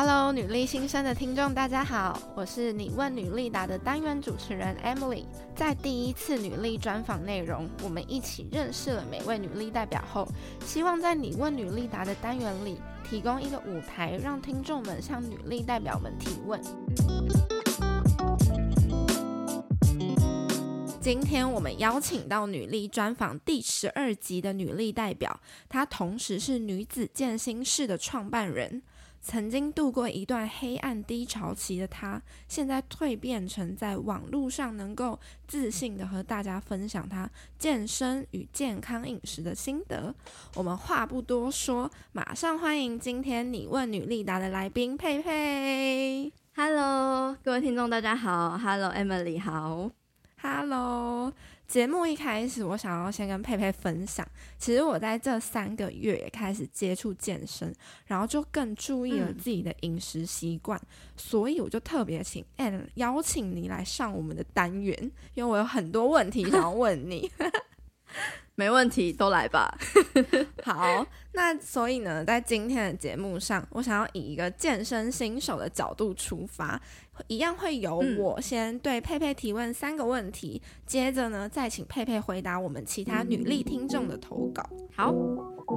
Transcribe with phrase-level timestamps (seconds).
[0.00, 5.24] Hello，女力新生的听众，大家好，我是你问女力答的单元主持人 Emily。
[5.56, 10.28] 在第一次女力专访内容，我们一起认识了每位女力代表后，
[10.64, 12.80] 希望在你问女力答的单元里，
[13.10, 16.62] 提供一个舞台，让听众们向女力代表们提问。
[21.00, 28.80] 今天我们邀请到女力专访第十二集的女力代表，她同时是女子健心室的创办人。
[29.28, 37.28] 曾经度过一段黑暗低潮期的他，现在蜕变成在网络上能够自信的和大家分享他
[37.58, 40.14] 健身与健康饮食的心得。
[40.54, 46.32] 我们话不多说，马上欢迎今天你问女力达的来宾佩佩。
[46.56, 48.56] Hello，各位听众，大家好。
[48.56, 49.90] Hello，Emily，好。
[50.40, 51.34] Hello。
[51.68, 54.26] 节目一开始，我想要先跟佩佩分享，
[54.58, 57.70] 其实我在这三个月也开始接触健身，
[58.06, 64.96] 然后就更注意了自己的饮食习惯，嗯、所以我就特别请 Ann 邀请你来上我们的单元，
[65.34, 67.30] 因为我有很多问题想要问你。
[68.54, 69.72] 没问题，都来吧。
[70.64, 76.80] 好，那所以呢，在今天的节目上，我想要以一个健身新手的角度出发，
[77.26, 84.62] 一样会由我先对佩佩提问三个问题，嗯、接着呢，再请佩佩回答我们其他女力听众的投稿。
[84.94, 85.12] 好，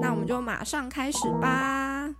[0.01, 2.13] 那我们就马上开始吧。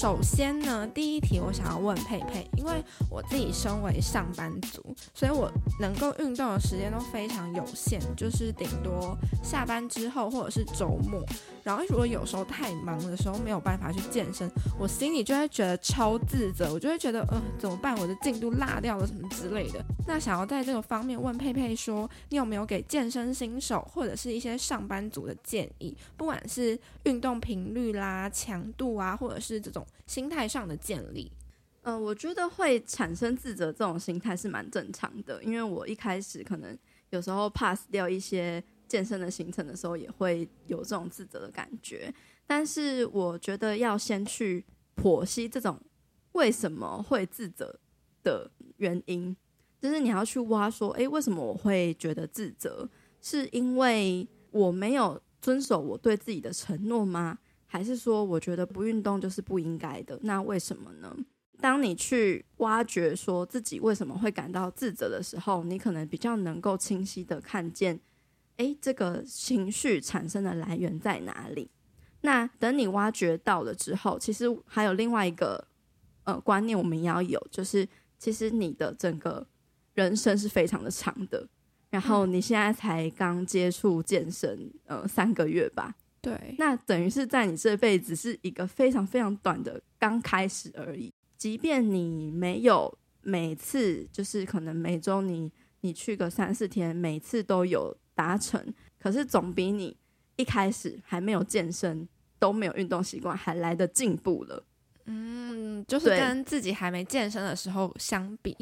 [0.00, 11.22] 首先呢，第一题我想要问佩佩，因为我自己身为上班族，所以我能够运动的时间都非常有限，就是顶多下班之后或者是周末。
[11.62, 17.94] 然后如果有时候太忙的时候没有办法去健身，我心里就会觉得超自责，我就会觉得，呃，怎么办？
[17.98, 19.84] 我的进度落掉了什么之类的。
[20.06, 25.94] 那想要在这个方面问佩佩说，你有没有给健身新手或者是一些上班族的建议？
[26.16, 29.86] 不管是运动频率啦、强度啊，或者是这种。
[30.06, 31.30] 心态上的建立，
[31.82, 36.76] 呃，我觉得会产生自责这种心态是蛮正常的，因为我一开始可能
[37.10, 42.12] 有时候 pass 掉一些健身的行程的时候，也会有这种自责的感觉。
[42.46, 44.64] 但是我觉得要先去
[44.96, 45.80] 剖析这种
[46.32, 47.78] 为什么会自责
[48.22, 49.36] 的原因，
[49.80, 52.88] 就是你要去挖说，诶，为什么我会觉得自责？
[53.22, 57.38] 是因为我没有遵守我对自己的承诺吗？
[57.72, 60.18] 还是说，我觉得不运动就是不应该的？
[60.22, 61.16] 那为什么呢？
[61.60, 68.00] 当你去挖掘说自己为什么会感到自责的时候，你可能比较能够清晰的看见，
[68.56, 71.70] 诶，这个情绪产生的来源在哪里？
[72.22, 75.64] 那等你挖掘到了之后，其实还有另外一个
[76.24, 77.86] 呃观念，我们也要有，就是
[78.18, 79.46] 其实你的整个
[79.94, 81.46] 人生是非常的长的，
[81.90, 85.94] 然后你现在才刚接触健身，呃，三个月吧。
[86.22, 91.10] 对，那等于是在你这辈子是一个非常非常短的刚开始而已。
[91.38, 95.50] 即便你没有每次，就是可能每周你
[95.80, 98.62] 你去个三四天，每次都有达成，
[98.98, 99.96] 可是总比你
[100.36, 102.06] 一开始还没有健身，
[102.38, 104.62] 都没有运动习惯还来得进步了。
[105.06, 108.54] 嗯，就是跟自己还没健身的时候相比，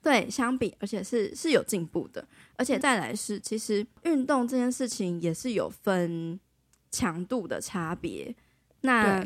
[0.00, 2.24] 对，相比，而且是是有进步的。
[2.54, 6.38] 而且再来是，其实运动这件事情也是有分。
[6.90, 8.34] 强度的差别，
[8.82, 9.24] 那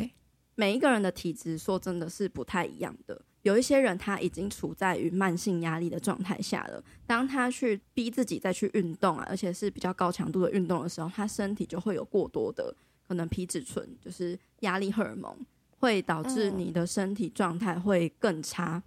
[0.55, 3.21] 每一个人的体质说真的是不太一样的。
[3.43, 12.75] 有一些人他已经处在于慢性压力的状态下了，当他去逼自己再去运动啊，而且是比较高强度的运动的时候，他身体就会有过多的
[13.07, 15.37] 可能皮质醇，就是压力荷尔蒙，
[15.79, 18.83] 会导致你的身体状态会更差。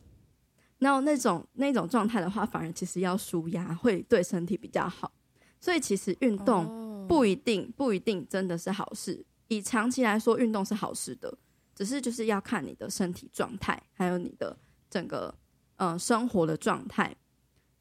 [0.79, 5.11] 然后那种那种状态的话，反而其实要舒压会对身体比较好。
[5.59, 6.85] 所以其实运动。
[7.07, 9.25] 不一定，不一定真的是好事。
[9.47, 11.37] 以长期来说，运动是好事的，
[11.73, 14.58] 只是就是要看你的身体状态，还有你的
[14.90, 15.34] 整个
[15.78, 17.16] 呃生活的状态。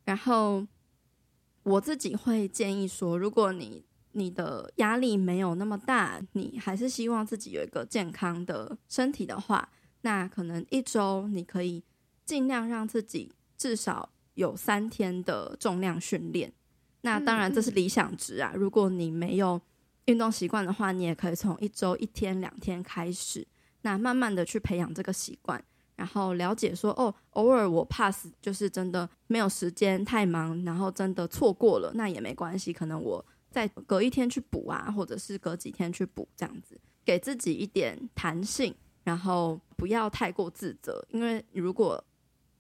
[0.05, 0.65] 然后
[1.65, 9.69] 我自己会建议说，如果你你的压力没有那么大，你还是希望自己有一个健康的身体的话，
[10.03, 11.83] 那可能一周你可以
[12.25, 16.53] 尽量让自己至少有三天的重量训练。
[17.07, 18.53] 那当然，这是理想值啊！
[18.57, 19.61] 如果你没有
[20.07, 23.47] 运动习惯的话，你也可以从一周一天、两天开始，
[23.83, 25.63] 那慢慢的去培养这个习惯，
[25.95, 38.75] 然后了解说，哦，偶尔我 pass 就是真的没有时间，太忙，然后真的错过了，那也没关系，可能我再隔一天去补啊，或者是隔几天去补，这样子给自己一点弹性，
[39.05, 42.03] 然后不要太过自责，因为如果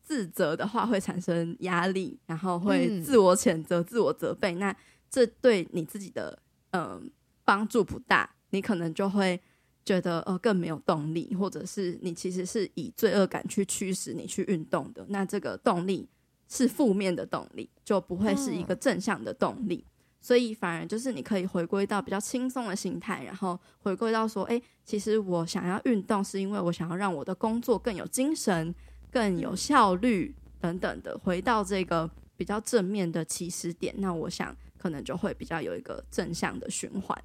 [0.06, 4.54] 自责的话，会产生压力，然后会自我谴责、嗯、自我责备。
[4.54, 4.74] 那
[5.10, 6.38] 这对你自己的
[6.70, 7.02] 嗯、呃、
[7.44, 9.38] 帮助不大，你可能就会
[9.84, 15.04] 觉得呃更没有动力，或者是你其实是以罪恶感去驱使你去运动的。
[15.08, 16.08] 那这个动力
[16.48, 19.84] 是负面的动力，就不会是一个正向的动力。
[19.88, 28.74] 嗯所以反而就是你可以回归到比较轻松的心态，然后回归到说，哎，其实我想要运动，是因为我想要让我的工作更有精神、
[29.16, 33.94] 更有效率等等的，回到这个比较正面的起始点。
[33.96, 37.18] 那我想可能就会比较有一个正向的循环。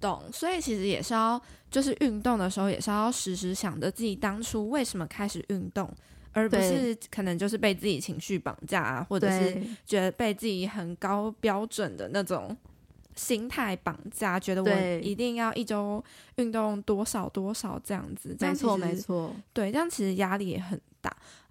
[0.00, 0.22] 懂。
[0.32, 5.92] 所以其实也是要，就是运动的时候也是要时时想着自己当初为什么开始运动。
[6.34, 9.54] 而不是可能就是被自己情绪绑架啊，或者是
[9.84, 12.56] 觉得被自己很高标准的那种
[13.14, 16.02] 心态绑架，觉得我一定要一周
[16.36, 18.34] 运动多少多少这样子。
[18.40, 20.80] 没错，没错，对，这样其实压力也很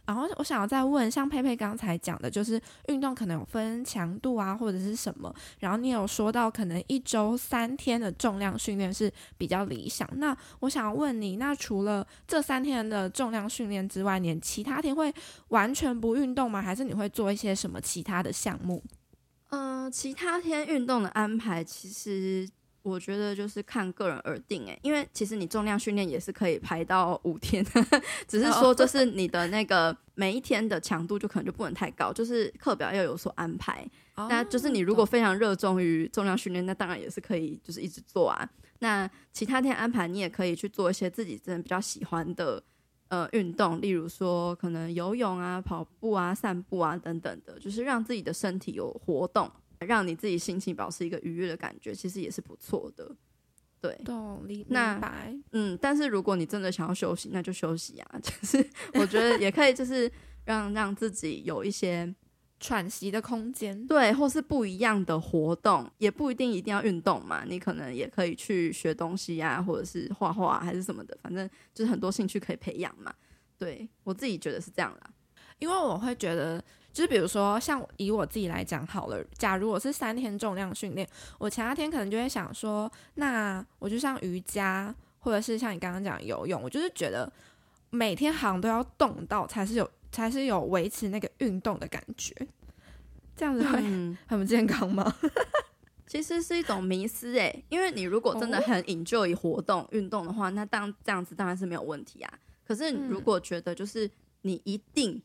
[0.06, 5.34] 然后我想要再问，像佩佩刚才讲的，就是运动可能有分强度啊，或者是什么。
[5.60, 10.10] 然后你有说到，可能一周三天的重量训练是比较理想。
[10.16, 15.14] 那我想要问你，那除了这三天的重量训练之外，你其他天会
[15.50, 16.62] 完全不运动吗？
[16.62, 18.84] 还是你会做一些什么其他的项目？
[19.52, 22.50] 嗯、其他天运动的安排其实。
[22.84, 27.64] 我觉得就是看个人而定诶，因为其实你重量训练也是可以排到五天，
[28.28, 33.88] 只是说就是 你的那个每一天的强度就可能就不能太高，就是课表要有所安排。
[34.30, 38.48] 那就是你如果非常热衷于重量训练，那当然也是可以就是一直做啊。
[38.80, 42.62] 那其他天安排你也可以去做一些自己真的比较喜欢的
[43.10, 49.50] 呃运动，例如说可能游泳啊、跑步啊、散步啊等等的，就是让自己的身体有活动。
[49.88, 53.16] 让你自己心情保持一个愉悦的感觉，其实也是不错的。
[53.80, 55.36] 对，懂，明白。
[55.54, 58.18] 嗯，但是如果你真的想要休息，那就休息啊。
[58.22, 58.64] 就是
[58.94, 60.12] 我觉得也可以，就是
[60.46, 62.14] 让让自己有一些
[62.60, 63.88] 喘息的空间。
[63.88, 67.44] 对，或是不一样的活动，也不一定一定要运动嘛。
[67.44, 73.12] 你可能也可以去学东西啊，或者是画画还是什么的，反正就是很多兴趣可以培养嘛。
[73.58, 75.10] 对，我自己觉得是这样啦，
[75.58, 76.64] 因为我会觉得。
[76.94, 81.08] 就是比如说，像以我自己来讲好了，假如我是三天重量训练，
[81.38, 87.32] 我其他天可能就会想说，那我就像瑜伽，或者是像你刚刚讲游泳，我就是觉得
[87.90, 92.36] 每天好像都要动到，才是有才是有维持那个运动的感觉，
[93.38, 93.80] 这样子会
[94.28, 95.16] 很不健康吗？
[95.22, 95.32] 嗯、
[96.06, 102.34] 其实是一种迷思诶，因为你如果真的很 enjoy 活动运、哦、动的话，那当这样子当然是没有问题啊。
[102.68, 104.12] 可是如果觉得就是
[104.42, 105.22] 你一定。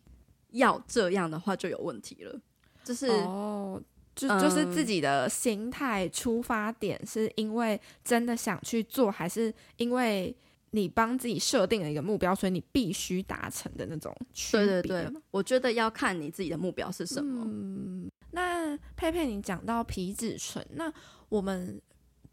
[0.53, 2.41] 要这样的话就有问题了，
[2.85, 3.81] 就是哦，
[4.15, 10.35] 就就是自己的心态出发点是因为真的想去做，还是因为
[10.71, 14.67] 你帮自己设定了一个目标，所以你必须达成的那种区别？
[14.67, 17.45] 对对对，我觉得要看你自己的目标是什么。
[17.47, 20.93] 嗯，那佩佩，你讲到皮质醇，那
[21.29, 21.81] 我们。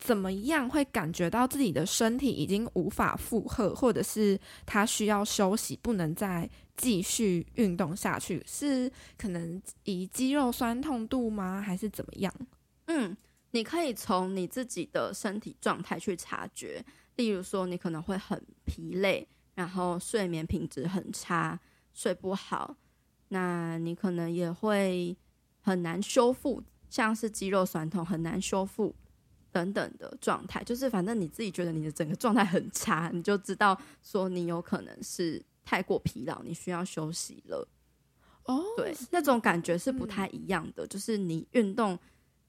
[0.03, 8.44] 怎么样会感觉到自己的身体已经无法负荷，或者是他需要休息，不能再继续运动下去？
[8.45, 11.61] 是可能以肌肉酸痛度吗？
[11.61, 12.33] 还是怎么样？
[12.88, 13.15] 嗯，
[13.51, 16.83] 你可以从你自己的身体状态去察觉。
[17.15, 21.57] 例如说，你可能会很疲累，然后睡眠品质很差，
[21.93, 22.75] 睡不好。
[23.29, 25.15] 那你可能也会
[25.62, 28.93] 很难修复，像是肌肉酸痛很难修复。
[29.53, 37.65] 等等的状态，就是反正你自己觉得你的整个状态很差，你就知道说你有可能是太过疲劳，你需要休息了。
[38.45, 40.86] 哦，对，那种感觉是不太一样的。
[40.86, 41.98] 嗯，就是你运动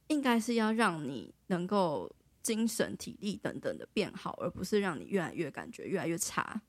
[0.09, 2.11] 应该是要让你能够
[2.43, 6.63] 精神、体力等等的变好，而不是让你越来越感觉越来越差。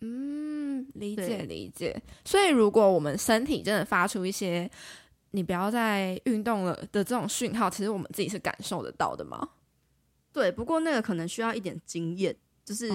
[0.00, 2.00] 嗯，理解理解。
[2.24, 4.70] 所以如果我们身体真的发出一些。
[5.32, 9.48] 你不要再运动了的这种讯号，其实我们自己是感受得到的吗？
[10.32, 12.34] 对，不过那个可能需要一点经验，
[12.64, 12.88] 就是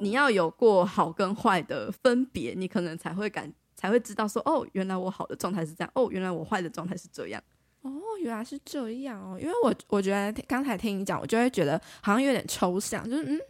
[0.00, 7.42] 你要有过好跟坏的分别，你可能才会感才会知道说，哦，原来我好的状态是这样，哦，原来我坏的状态是这样，
[7.82, 7.90] 哦，
[8.20, 9.36] 原来是这样哦。
[9.40, 13.40] 因为我我觉得刚才听你讲，我就会觉得好像有点抽象，就是嗯，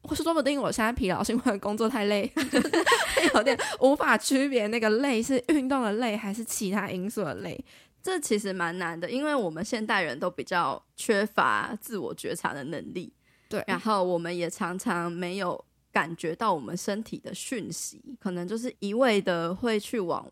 [0.00, 2.32] 我说不定我现在疲劳是因为工作太累，
[3.34, 7.62] 有点无法区别那个累是运动的累还是其他因素的累。
[8.06, 13.12] 这其实蛮难的，因为我们现代人都比较缺乏自我觉察的能力，
[13.48, 20.24] 对，然后我们也常常没有感觉到我们身体的讯息，可能就是一味的会去往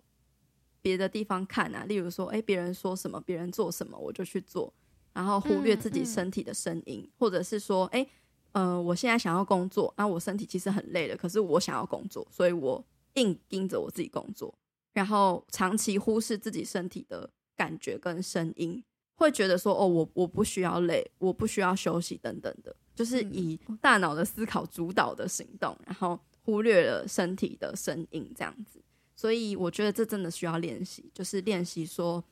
[0.80, 4.72] 别的地方看啊，例如说，哎，别人说什么，别人做什么，我就去做，
[5.12, 8.06] 然后忽略自己身体的声音，嗯嗯、或者是说，哎，
[8.52, 14.54] 呃，我现在想要工作，那我身体其实很累了，可是我想要工作，所以我硬盯着我自己工作。
[14.92, 18.82] 然后长期忽视自己身体的感觉跟声音，
[19.14, 28.80] 会觉得说哦，我我不需要累，我不需要休息等等的，就是以大脑的思考主导的行动，然后忽略了身体的声音这样子。
[29.16, 32.22] 所以我觉得这真的需要练习，就是练习说。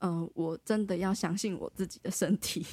[0.00, 2.64] 嗯、呃，我真的要相信我自己的身体，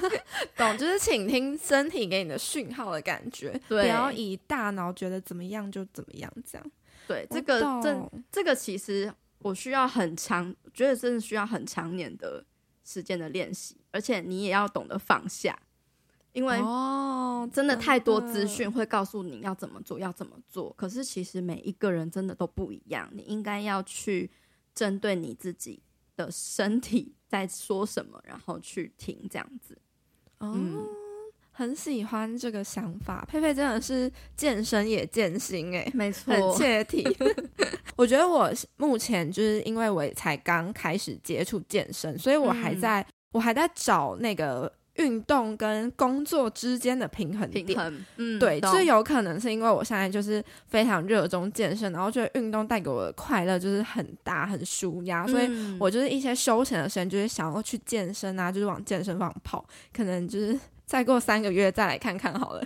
[0.56, 0.78] 懂？
[0.78, 6.66] 就是倾听身体给你的讯号的感觉，对，不要以大脑觉得怎么样就怎么样，这样。
[7.06, 12.44] 对，这个这这个其实我需要很长，我觉得真的需要很长年的
[12.84, 15.58] 时间的练习，而且你也要懂得放下，
[16.32, 20.72] 因为哦，真的太多资讯会告诉你要怎么做，要怎么做。
[20.76, 24.30] 可是其实每一个人真的都不一样，你应该要去
[24.74, 25.82] 针对你自己。
[26.16, 29.74] 的身体在说什么，然后去听这样子。
[30.36, 30.86] 哦，嗯、
[31.50, 33.24] 很喜欢这个想法。
[33.26, 37.02] 佩佩真的是健身也健心哎，没错，很 切题。
[38.00, 44.72] 我觉得我目前就是因为我才刚开始接触健身，所以我还在、嗯、我还在找那个。
[44.96, 60.58] 运动跟工作之间的平衡点，平衡，嗯，对，这有可能是因为我现在就是非常热衷健身，然后觉得运动带给我的快乐就是很大、很舒压，所以我就是一些休闲的时间就是想要去健身啊，就是往健身房跑，可能就是
[60.90, 62.60] 再过三个月再来看看好了。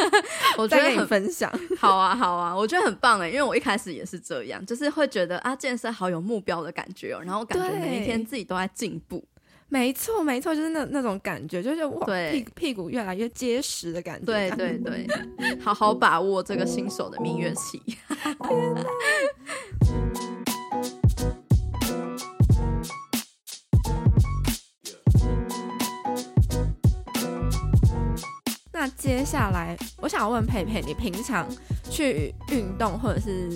[0.56, 9.22] 我再跟你分享， 好啊，好啊，我觉得很棒哎，因为我一开始也是这样，就是会觉得啊，健身好有目标的感觉哦，然后感觉每一天自己都在进步。
[9.68, 14.24] 没错，没错，就是那那种感觉，就是哇，屁屁股越来越结实的感觉。
[14.24, 15.06] 对对对，
[15.60, 17.82] 好好把握这个新手的蜜月期。
[19.82, 20.07] 天
[28.80, 31.44] 那接下来，我想要问佩佩，你平常
[31.90, 33.50] 去运动或者是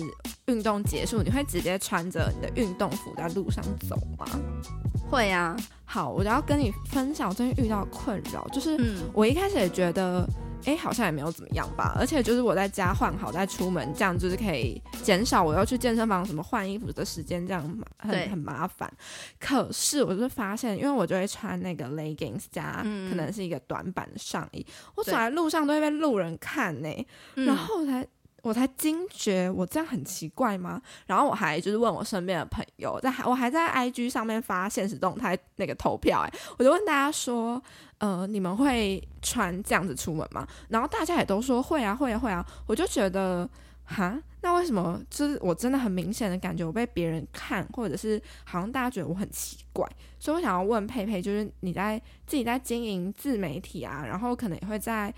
[0.47, 4.25] 运动结束，你会直接穿着你的运动服在路上走吗？
[5.09, 8.77] 会啊，好，我就要跟你分享我最近遇到困扰，就是
[9.13, 10.27] 我一开始也觉得，
[10.65, 17.61] 哎、嗯，好像也没有怎么样吧，而且就是我在家换好再出门，这样就是可以减少我要去健身房什么换衣服的时间，这样
[17.97, 18.91] 很很麻烦。
[19.39, 22.77] 可是我就发现，因为我就会穿那个 leggings 加，
[23.09, 28.07] 可能是一个短版的上衣，嗯、我走在路上都会被路人看呢、欸，然后才。
[28.43, 30.81] 我才惊觉我这样很奇怪吗？
[31.07, 37.59] 然后我还就是问我身边的朋友，在我还在 IG 上面发现实动态那个投票，哎，我就问大家说，
[37.99, 40.45] 呃，你们会穿这样子出门吗？
[40.67, 42.45] 然后大家也都说会啊，会啊，会啊。
[42.67, 43.49] 我就觉得，
[43.85, 45.01] 哈，那为什么？
[45.09, 49.89] 就是我真的很明显的感觉我被别人看，或者是好像大家觉得我很奇怪。
[50.19, 51.97] 所以我想要问佩佩，就是你在
[52.27, 55.13] 自己在经营自媒体啊，然后可能也会在。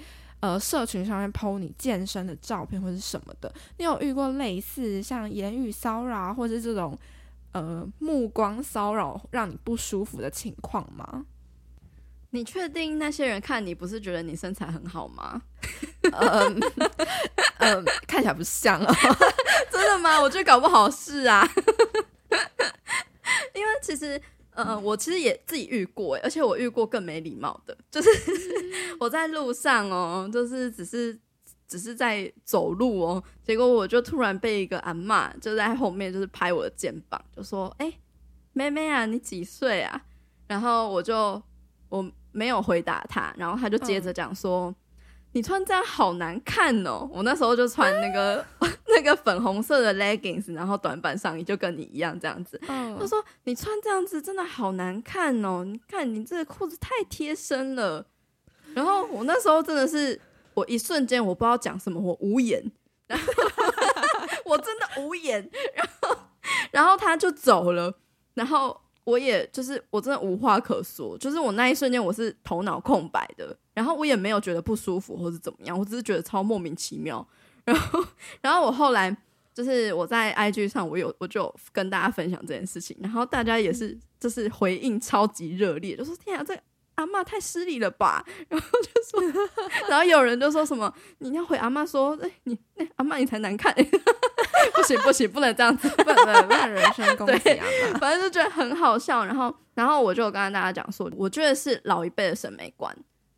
[0.46, 6.96] 呃，社群上面 po 你健身的照片或者什么的，你有遇过类似像言语骚扰或者这种
[7.52, 11.26] 呃目光骚扰让你不舒服的情况吗？
[12.30, 15.42] 你确定那些人看你不是觉得你身材很好吗？
[16.14, 16.60] 嗯
[17.58, 18.96] 嗯，看起来不像啊，
[19.72, 20.22] 真的吗？
[20.22, 21.44] 我觉得搞不好是啊，
[23.56, 24.22] 因为其实。
[24.56, 28.10] 呃，我其实也自己遇过，而且我遇过更没礼貌的，就是
[29.00, 31.20] 我在路上哦，就是只是
[31.68, 38.00] 只是在走路哦，结果我就突然被一个阿嬷就在后面就是拍我的肩膀，就说：“哎、欸，
[38.54, 40.02] 妹妹啊，你几岁啊？”
[40.48, 41.42] 然后我就
[41.90, 44.74] 我没有回答他，然后他就接着讲说。
[45.36, 47.10] 嗯你穿这样好难看哦！
[47.12, 48.46] 我那时候就穿那个
[48.88, 52.58] 那个粉红色的 leggings，然后短版上衣，就跟你一样这样子。
[52.66, 55.66] 他、嗯、说你穿这样子真的好难看哦！
[55.66, 58.06] 你看你这个裤子太贴身了。
[58.74, 60.18] 然后我那时候真的是，
[60.54, 62.72] 我一瞬间我不知道讲什么，我无言。
[63.08, 63.26] 然 后
[64.46, 65.50] 我真的无言。
[65.76, 66.18] 然后
[66.72, 67.94] 然后他就走了。
[68.36, 68.80] 然后。
[69.06, 77.26] 我也就是我真的无话可说，就是我那一瞬间我是头脑空白的，然后我也没有觉得不舒服或是怎么样，我只是觉得超莫名其妙。
[77.64, 78.04] 然后，
[78.42, 79.16] 然后我后来
[79.54, 86.58] 就是我在 IG 上我有我就跟大家分享这件事情，然后大家也是就是回应超级热烈，就说天啊这。
[86.96, 89.44] 阿嬷太失礼了吧， 然后就说，
[89.90, 93.76] 然后有人就说什么，你要回阿嬷说，哎，你那阿嬷你才难看，
[94.74, 96.16] 不行不行，不能这样子，不能
[96.48, 99.26] 不能人身攻击阿嬷，反正就觉得很好笑。
[99.26, 102.96] 然后，然后我就跟大家讲说，我觉得是老一辈的审美观，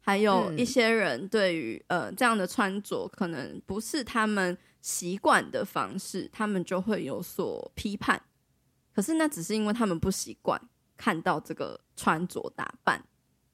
[0.08, 8.22] 还有一些人对于呃这样的穿着可能不是他们习惯的方式，他们就会有所批判。
[8.96, 10.58] 可是那只是因为他们不习惯
[10.96, 13.04] 看到这个穿着打扮。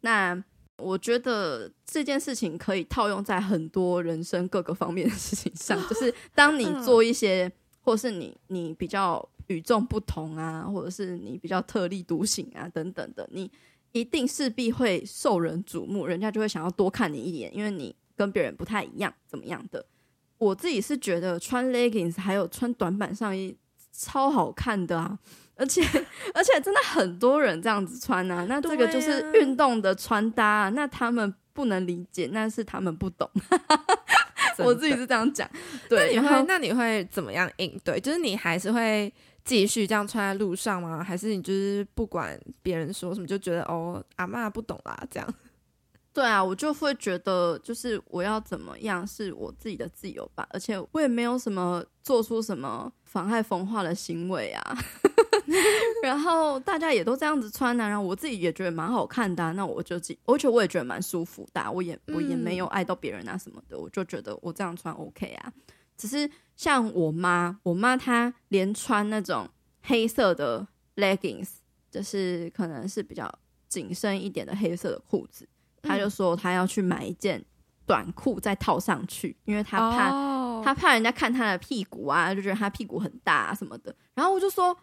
[0.01, 0.43] 那
[0.77, 13.51] 我觉得这件事情可以套用在很多人生各个方面的事情上，就是当你做一些，或是你你比较与众不同啊，或者是你比较特立独行啊等等的，你
[13.93, 19.85] 一定势必会受人瞩目，人家就会想要多看你一眼，因为你跟别人不太一样，怎么样的？
[20.37, 23.55] 我自己是觉得穿 leggings 还有穿短版上衣
[23.91, 25.17] 超好看的啊，
[25.55, 25.81] 而且
[26.33, 33.29] 而且真的很多人这样子穿啊，那这个就是运动的穿搭啊，那他们不能理解，那是他们不懂。
[34.59, 35.49] 我自己是这样讲，
[35.89, 35.99] 对。
[35.99, 37.99] 那你会然后那你会怎么样应对？
[37.99, 39.11] 就是你还是会
[39.43, 41.03] 继续这样穿在路上吗？
[41.03, 45.33] 还是你就是不管别人说什么，就觉得哦，阿妈不懂啦，这样？
[46.13, 54.77] 对啊，我就会觉得，就是我要怎么样是我自己的自由吧，而且我也没有什么做出什么妨害风化的行为啊。
[56.03, 65.51] 然后大家也都这样子穿呢、啊，然后我自己也觉得蛮好看的、啊，那我就自己，而且我也觉得蛮舒服的、啊，我也我也没有碍到别人啊什么的，我就觉得我这样穿 OK 啊。
[65.97, 69.49] 只是像我妈，我妈她连穿那种
[69.81, 71.49] 黑色的 leggings，
[71.89, 73.31] 就是可能是比较
[73.67, 75.47] 紧身一点的黑色的裤子。
[75.81, 77.43] 她就说她要去买一件
[77.85, 80.63] 短裤再套上去，因为她怕、oh.
[80.63, 83.95] 他怕人家看她的屁股啊，就觉得她屁股很大啊什么的。
[84.13, 84.77] 然后我就说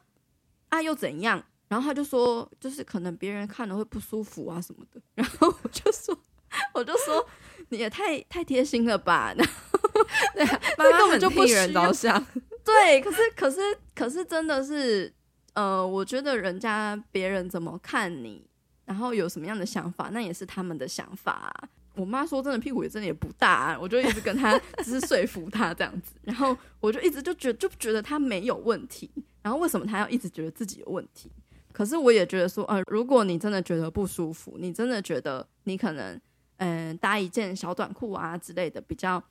[0.68, 1.42] 啊又怎样？
[1.68, 5.00] 然后他就说就是可能别人看了会不舒服啊什么的。
[5.14, 6.12] 然后我就说
[6.74, 7.26] 我就说
[7.68, 9.32] 你也太太贴心了吧？
[9.38, 9.52] 然后
[10.34, 10.44] 对，
[10.78, 12.24] 妈妈根本就不替人着想。
[12.64, 13.60] 对，可是可是
[13.94, 15.12] 可是真的是
[15.54, 18.48] 呃，我觉得人家别人怎么看你。
[18.86, 21.68] 然后有什么样的想法，那也是他们的想法啊。
[21.94, 26.14] 我妈说真的屁股也真的也不大啊，我就一直跟她只是说服她这样子。
[26.22, 29.08] 然后我就一直就觉就觉得她没有问题。
[29.42, 31.30] 然后为什么她要一直觉得自己有问题？
[31.72, 36.20] 可是我也觉得说，呃，如果你真的觉得不舒服，你真的觉得你可能
[36.60, 39.22] 嗯、呃、搭一件小短裤啊之类的比较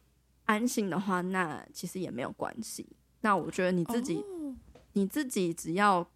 [0.45, 2.87] 安心的话，那其实也没有关系。
[3.21, 4.53] 那我觉得你自己、oh.
[4.93, 6.07] 你自己只要。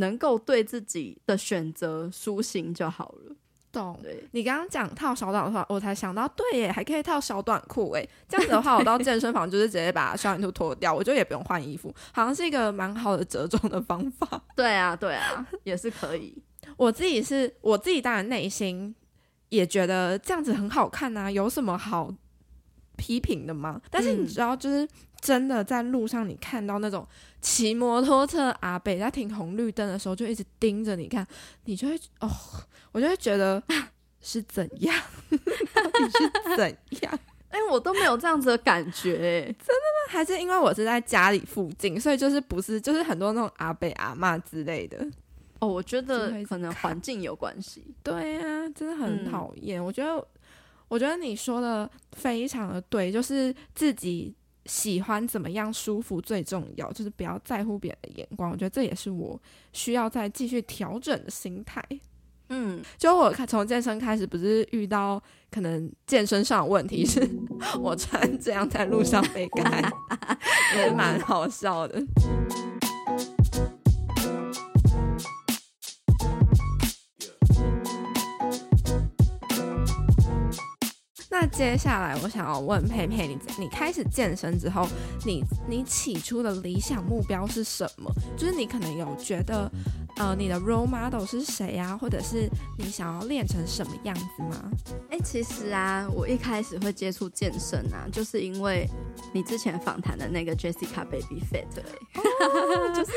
[0.00, 3.34] 能够对自己的选择舒心就好了。
[3.72, 3.98] 懂？
[4.00, 8.08] 对，你刚刚讲套小短裤的话，我才想到，对耶，还可以套小短裤诶。
[8.28, 14.40] 这样子的话，我到健身房就是直接把小短裤脱掉，我就也不用换衣服，好像是一个蛮好的折中的方法。
[14.54, 16.40] 对啊，对啊，也是可以。
[16.76, 18.94] 我自己是我自己，当然内心
[19.48, 22.12] 也觉得这样子很好看啊，有什么好
[22.96, 23.80] 批评的吗？
[23.90, 24.88] 但是你知道，就是。
[25.20, 27.04] 真的在路上，你看到那种
[27.40, 31.26] 骑摩托车阿伯在停红绿灯的时候，就一直盯着你看，
[31.64, 32.30] 你就会哦，
[32.92, 33.60] 我就会觉得
[34.20, 34.94] 是怎样？
[35.74, 37.18] 到底是怎样？
[37.50, 40.10] 哎、欸，我都没有这样子的感觉，哎，真的吗？
[40.10, 45.04] 还是因为我是在家里附近，所以就是不是就是很多那种阿伯阿妈之类的？
[45.60, 47.84] 哦，我觉得可能环境有关系。
[48.02, 49.84] 对呀、啊，真的很讨厌、嗯。
[49.84, 50.26] 我觉得，
[50.88, 54.34] 我觉得你说的非常的对，就是自己。
[54.66, 58.50] 喜欢怎么样舒服最重要，就是不要在乎别人的眼光。
[58.50, 59.40] 我觉得这也是我
[59.72, 61.82] 需要再继续调整的心态。
[62.50, 67.26] 嗯，就我看从健身开始，不是遇到可能健身上的问题，是
[67.80, 69.90] 我穿这样在路上被干，
[70.76, 71.98] 也蛮好笑的。
[81.58, 84.86] 接下来我想要问佩佩，你你开始健身之后，
[85.26, 88.08] 你你起初的理想目标是什么？
[88.36, 89.68] 就是你可能有觉得，
[90.18, 91.98] 呃，你的 role model 是谁呀？
[91.98, 94.70] 或者是你想要练成什么样子吗？
[95.10, 98.88] 哎，其实啊，我一开始会接触健身啊，就是因为
[99.32, 101.82] 你之前访谈的那个 Jessica Baby Fat，对，
[102.14, 103.10] 哦、 就是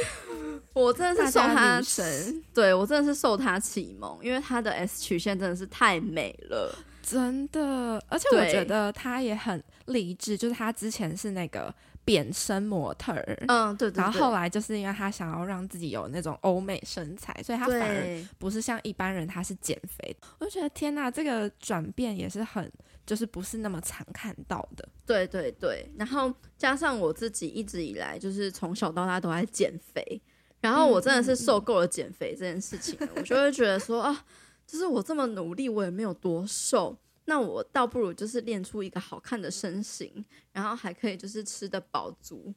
[0.74, 6.76] 我真的是受她神，对我真的是受她启蒙，因为她的 S 曲线真的是太美了。
[7.02, 11.74] 真的，而且我觉得他也很励志，就是他之前是那个
[12.06, 20.16] 扁身模特儿，嗯，对，然后后来就是因为他想要让自己有那种欧美身材，所以他反而不是像一般人，他是减肥。
[20.40, 22.72] 我就觉得天哪，这个转变也是很，
[23.06, 24.88] 就是不是那么常看到的。
[25.06, 30.22] 对对对，然后加上我自己一直以来就是从小到大都在减肥，
[30.60, 34.26] 然后我真的是受够了减肥这件事情，嗯、我就会觉得说啊。
[34.72, 42.54] 就是我这么努力，我也没有多瘦，那我倒不如就是练出一个好看的身形，然后还可以就是吃得饱足，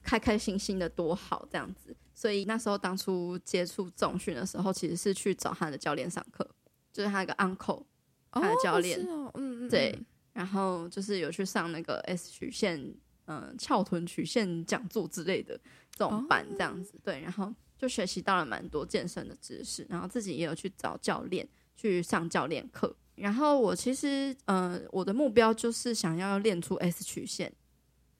[0.00, 1.96] 开开心心的多好这样子。
[2.14, 6.48] 所以那时候当初接触重训的时候，其实是去找他的教练上课，
[6.92, 7.82] 就是他一个 uncle，
[8.30, 9.98] 他的教练，哦，嗯嗯，对，
[10.34, 17.52] 然后就是有去上那个 S 曲线，嗯，翘臀曲线讲座之类的这种班这样子，对，然后。
[17.78, 22.94] 就学习到了蛮多健身的知识，然后自己也有去找教练去上教练课。
[23.16, 27.52] 然后我其实，呃，我的目标就是想要练出 S 曲线，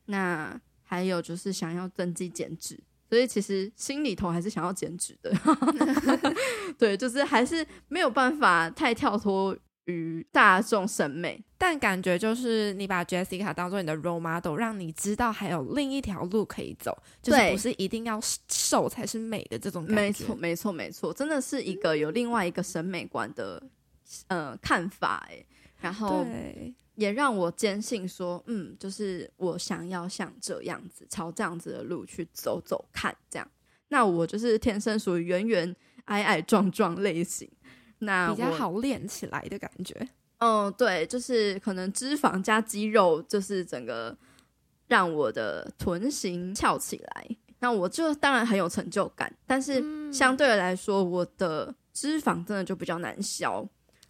[0.07, 5.31] 那还有就是想要增肌减脂，所以其实心里头还是想要减脂的。
[6.79, 20.03] 对，就是还是没有办法太跳脱于大众审美，但感觉就是你把 Jessica 当做你的 role model，让你知道还有另一条路可以走，就是不是一定要瘦才是美的这种感觉。
[20.03, 23.63] 没错，没错，没错，真的是一个有另外一个审美观的
[24.29, 25.45] 呃看法哎，
[25.81, 26.27] 然后
[26.97, 33.49] 也让我坚信说，嗯，就是我想要像这样子朝这样子的路去走走看，这样，
[33.89, 37.49] 那我就是天生属于圆圆矮矮壮壮类型。
[37.99, 44.17] 那比较好练起来的感觉，嗯，对，就是可能脂肪加肌肉，就是整个
[44.89, 47.27] 让我的臀型翘起来。
[47.59, 49.83] 那我就当然很有成就感，但是
[50.13, 53.67] 相对来说，我的脂肪真的就比较难消。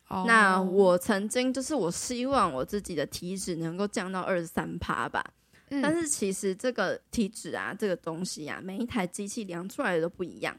[0.08, 5.24] 哦、那我曾经就是我希望我自己的体脂能够降到二十三趴吧，
[5.70, 10.56] 嗯、但是其实这个体脂啊，这个东西啊，每一台机器量出来的都不一样。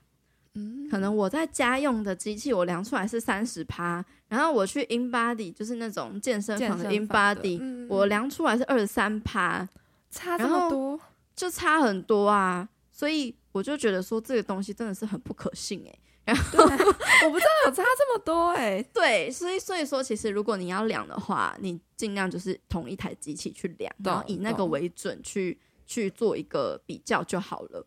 [0.90, 9.68] 可能我在家用的机器，我量出来是三十趴，然后我去 InBody，就是那种健身房的 InBody，嗯，我量出来是二十三趴，
[10.10, 11.00] 差这么多，
[11.36, 12.68] 就差很多啊！
[12.92, 16.00] 所以我就觉得说这个东西真的是很不可信哎、欸。
[16.28, 27.86] 然后我不知道有差这么多哎、欸， 对，所以所以说，其实如果你要量的话，你尽量就是同一台机器去量，然后以那个为准去去做一个比较就好了。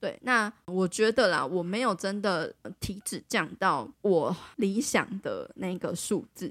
[0.00, 6.50] 对，那我觉得啦，我没有真的体脂降到我理想的那个数字，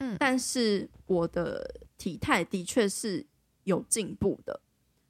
[0.00, 3.24] 嗯，但是我的体态的确是
[3.64, 4.60] 有进步的。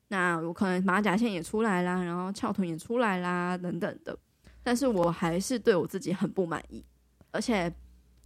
[0.07, 4.17] 那我可能马甲线也出来啦，然后翘臀也出来啦，等等的。
[4.63, 6.85] 但是我还是对我自己很不满意，
[7.33, 7.67] 而且，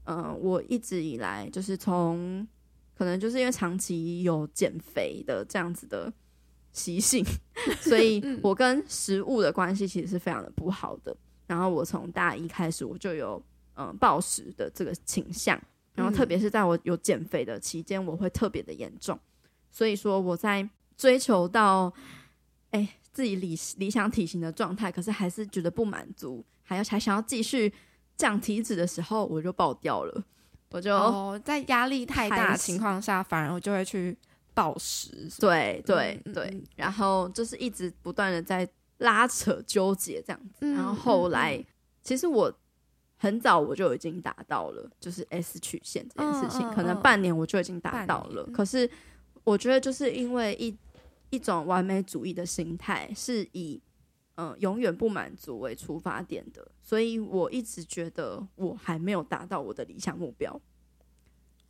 [0.04, 2.46] 嗯、呃，我一直以来就是从
[2.94, 6.12] 可能就是因为长期有减肥的这样子的。
[6.74, 7.24] 习性，
[7.80, 11.16] 所以我跟食物的关系其实是非常的不好的。
[11.46, 13.40] 然后我从大一开始我就有
[13.76, 15.58] 嗯暴食的这个倾向，
[15.94, 19.18] 然后特别是在我有减肥的期间，我会特别的严重。
[19.70, 21.92] 所以说我在追求到
[22.70, 27.72] 哎、欸、自己理理想体型的状态，可是还是觉得不满足，还要还想要继续
[28.16, 30.24] 降体脂的时候，我就爆掉了。
[30.70, 34.18] 我就、哦、在压力太大的情况下，反而我就会去。
[34.54, 38.66] 暴食，对对对，然后就是一直不断的在
[38.98, 41.66] 拉扯纠结这样子，嗯、然后后来、嗯、
[42.02, 42.52] 其实我
[43.16, 48.44] 很早我就已经达到了，就是 S 曲线这件事情，嗯、可能半年我就已经达到了。
[48.52, 48.88] 可是
[49.42, 50.76] 我觉得就是因为一
[51.30, 53.82] 一种完美主义的心态，是以
[54.36, 60.60] 嗯、呃、永远不满足为出发点的，所以我一直觉得我还没有达到我的理想目标。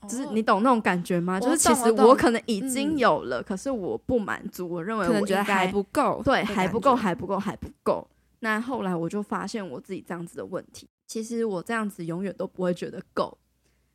[0.09, 1.39] 就是你懂那种感觉吗？
[1.41, 8.07] 就是其实我可能已经有了，可是我不满足，我认为我觉得还不够，对，还不够，还不够，还不够。
[8.41, 13.37] 那后来我就发现我自己这样子的问题，其实我这样子永远都不会觉得够。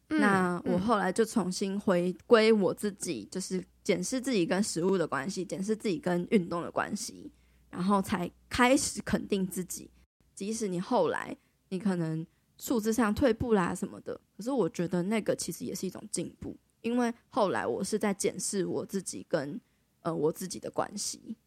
[0.08, 7.32] 那我后来就重新回归我自己，就是检视自己跟食物的关系，检视自己跟运动的关系，
[7.70, 9.90] 然后才开始肯定自己。
[10.34, 11.36] 即使你后来
[11.70, 12.26] 你可能。
[12.60, 19.60] 数字上退步啦什么的，可是我觉得那个其实也是一种进步，因为后来我是在检视我自己跟
[20.02, 21.38] 呃我自己的关系。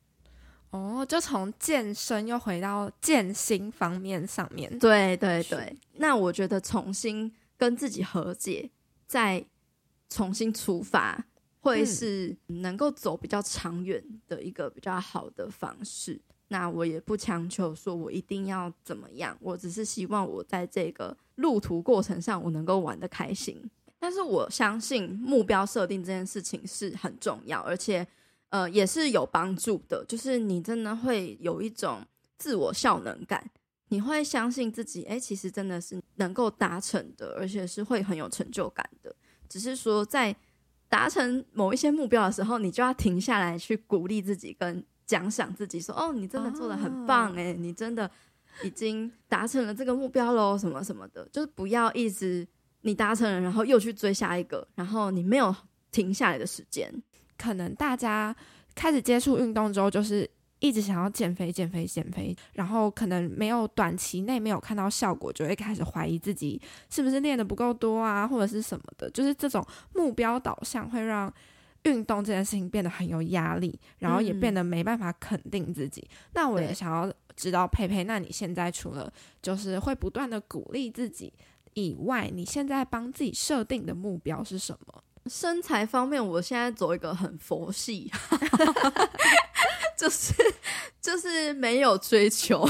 [0.70, 4.79] 哦，就从健身又回到健心方面上面。
[4.79, 8.70] 对对对，那我觉得重新跟自己和解，
[9.07, 9.44] 再
[10.09, 11.27] 重新出发，
[11.61, 16.18] 会是能够走比较长远的一个比较好的方式。
[16.53, 23.59] 那我也不强求说我一定要怎么样，我只是希望我在这个路途过程上我能够玩得开心。
[23.99, 28.07] 但是我相信目标设定这件事情是很重要，而且
[28.51, 30.05] 呃也是有帮助的。
[30.07, 33.51] 就是你真的会有一种自我效能感，
[33.88, 39.15] 你会相信自己，哎，其实真的是能够达成的，而且是会很有成就感的。
[39.49, 40.37] 只是说在
[40.91, 44.85] 达成某一些目标的时候，你就要停下来去鼓励自己跟。
[45.12, 48.11] 奖赏自己说：“哦，你真的做的很棒诶，你真的
[48.64, 52.48] 已经达成了这个目标喽，什么什么的，就是不要一直
[52.81, 55.55] 你达成了，然后又去追下一个，然后你没有
[55.90, 56.90] 停下来的时间。
[57.37, 58.35] 可能大家
[58.75, 60.27] 开始接触运动之后，就是
[60.61, 71.31] 一直想要减肥、减肥、减肥，然后可能没有短期内没有看到效果，就会开始怀疑自己是不是练的不够多啊，或者是什么的，就是这种目标导向会让。”
[71.85, 76.01] 运动这件事情变得很有压力，然后也变得没办法肯定自己。
[76.11, 81.33] 嗯、那我也想要知道佩佩，那你现在除了就是会不断的鼓励自己
[81.75, 85.03] 以外，你现在帮自己设定的目标是什么？
[85.27, 88.11] 身材方面，我现在走一个很佛系，
[89.97, 90.35] 就是
[91.01, 92.68] 就是没有追求，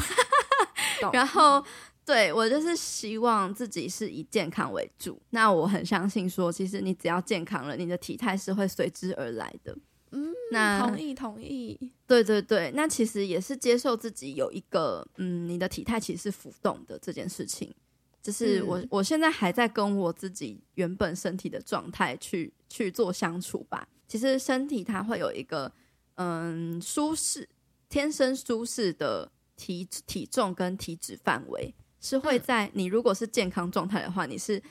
[1.15, 1.65] 然后
[2.13, 5.19] 对我就是希望自己是以健康为主。
[5.31, 9.75] 那我很相信说，其实你只要健康了，你的体态是会随之而来的。
[10.11, 11.91] 嗯，那同意同意。
[12.07, 17.75] 对对对，那其实也是接受自己有一个嗯，你的体态其实是浮动的这件事情。
[18.23, 23.89] 就是我，我现在还在跟我自己原本身体的状态去去做相处吧。
[24.07, 25.73] 其实身体它会有一个
[26.17, 27.49] 嗯舒适、
[27.89, 34.63] 天生舒适的体体重跟体脂范围，是会在你如果是健康状态的话，你是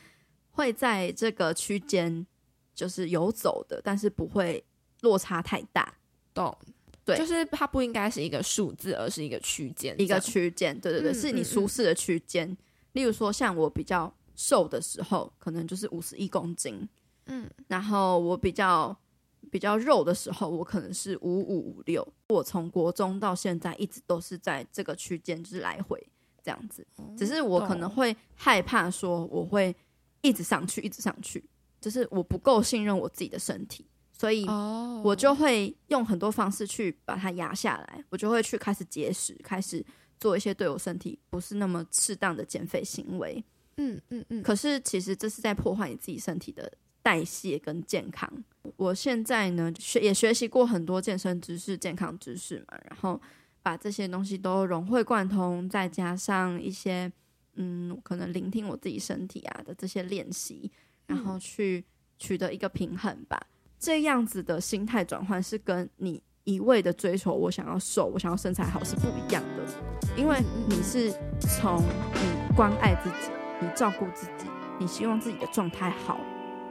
[0.52, 2.28] 会在这个区间
[2.76, 4.63] 就是游走的，但是不会
[5.02, 5.91] 落差太大。
[6.34, 6.56] 懂？
[7.04, 10.80] 对，就是它不应该是一个数字，而是一个区间，一个区间。
[10.80, 12.56] 对对对，嗯、是你舒适的区间。
[12.91, 16.88] 例如说，像我比较瘦的时候，可能就是五十一公斤，
[17.26, 18.96] 嗯，然后我比较
[19.50, 22.08] 比较肉的时候，我可能是五五五六。
[22.30, 26.02] 我从国中到现在一直都是在这个区间，就是来回
[26.43, 26.86] 这样子。
[27.17, 29.75] 只是我可能会害怕说，我会
[30.21, 31.43] 一直上去，一直上去，
[31.80, 34.45] 就是我不够信任我自己的身体，所以
[35.04, 38.04] 我就会用很多方式去把它压下来。
[38.10, 39.86] 我就会去开始节食，开始。
[40.19, 43.43] 做一些对我身体不是那么适当的减肥行为，
[43.77, 44.43] 嗯嗯嗯。
[44.43, 48.32] 可是其实这是在破坏你自己身体的代谢跟健康。
[48.77, 53.19] 我现在呢学也学习过很多健身知识、健康知识嘛，然后
[53.62, 57.12] 把这些东西都融会贯通，再加上一些
[57.56, 60.71] 嗯，可能聆听我自己身体啊的这些练习，
[61.08, 61.84] 然后去
[62.17, 63.39] 取得一个平衡吧。
[63.80, 66.21] 这样子的心态转换是跟你。
[66.43, 69.63] 一味的追求，我想要瘦，我想要身材好是不一样的，
[70.17, 71.78] 因为你是从
[72.15, 74.47] 你关爱自己，你照顾自己，
[74.80, 76.19] 你希望自己的状态好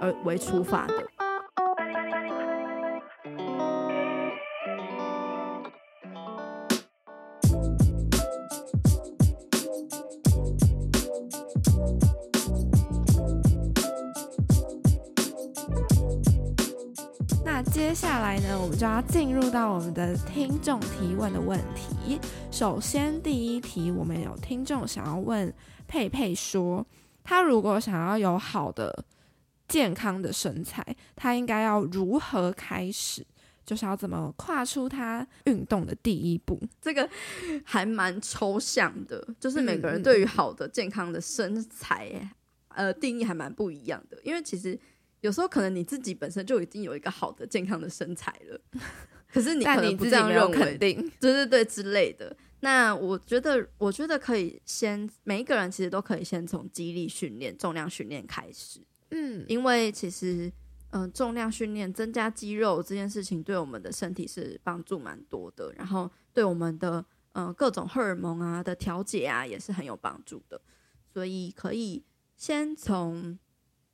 [0.01, 1.20] 而为出发的。
[17.91, 22.21] 接下来呢，我们就要进入到我们的听众提问的问题。
[22.53, 25.53] 首先，第一题，我们有听众想要问
[25.89, 26.87] 佩佩说，
[27.25, 29.05] 他如果想要有好的
[29.67, 33.27] 健康的身材，他应该要如何开始？
[33.67, 36.63] 就是要怎么跨出他运动的第一步？
[36.81, 37.11] 这个
[37.65, 42.09] 还蛮抽象的，就是每个人对于好的健康的身材，
[42.69, 44.79] 嗯、呃，定义还蛮不一样的，因为其实。
[45.21, 48.61] 有时候可能你自己本身就已经有一个好的健康的身材了，
[49.31, 52.35] 可是你 可能不这样认为，肯定，对对对之类的。
[52.61, 58.81] 那我觉得，我觉得可以先每一个人其实都可以先从肌力训练、重量训练开始。
[59.11, 60.51] 嗯，因为其实
[60.91, 70.61] 嗯、呃，重量训练增加肌肉这件事情对我们的身体是帮助蛮多的，然后对我们的嗯、呃、各种荷尔蒙啊的调节啊也是很有帮助的，
[71.13, 72.05] 所以可以
[72.37, 73.39] 先从。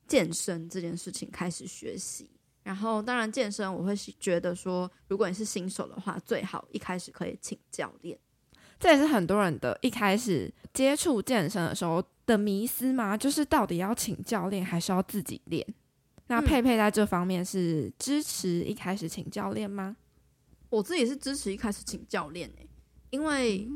[0.07, 2.29] 健身这件事情开始学习，
[2.63, 8.17] 然后当然健身我会觉得说，如果你是新手的话，最好一开始可以请教练。
[8.79, 15.65] 这也是很多人的一开始接触健身的时候的迷思嘛，就是到底要请教练还是要自己练？
[16.27, 19.97] 那佩佩在这方面是支持一开始请教练吗？
[20.69, 22.69] 我自己是支持一开始请教练诶，
[23.09, 23.67] 因为。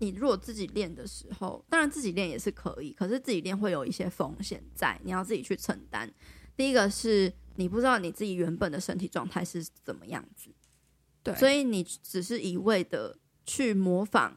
[0.00, 6.12] 你如果自己练的时候，当然自己练也是可以，可是自己练会有一些风险在，你要自己去承担。
[6.56, 10.50] 第一个是你不知道你自己原本的身体状态是怎么样子，
[11.22, 14.36] 对，所以你只是一味的去模仿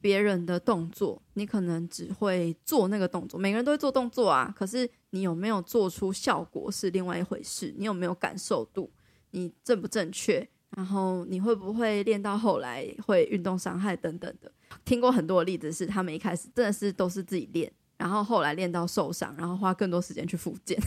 [0.00, 3.38] 别人的动作，你可能只会做那个动作。
[3.38, 7.74] 每个人都会做动作啊，可是你有没有做出效果是另外一回事。
[7.76, 8.90] 你有没有感受度？
[9.32, 10.48] 你正不正确？
[10.76, 14.50] 然后你会不会练到后来会运动伤害等等的？
[14.84, 20.78] 听过很多的例子是，他们一开始真的是都是自己练，然后后来练到受伤，然后花更多时间去复健。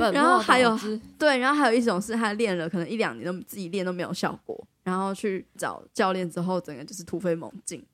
[0.00, 0.78] 啊、然后还有
[1.18, 7.84] 对，然后还有一种是他练了可能一两年都自己练都没有效果，然后去找教练之后，整个就是突飞猛进。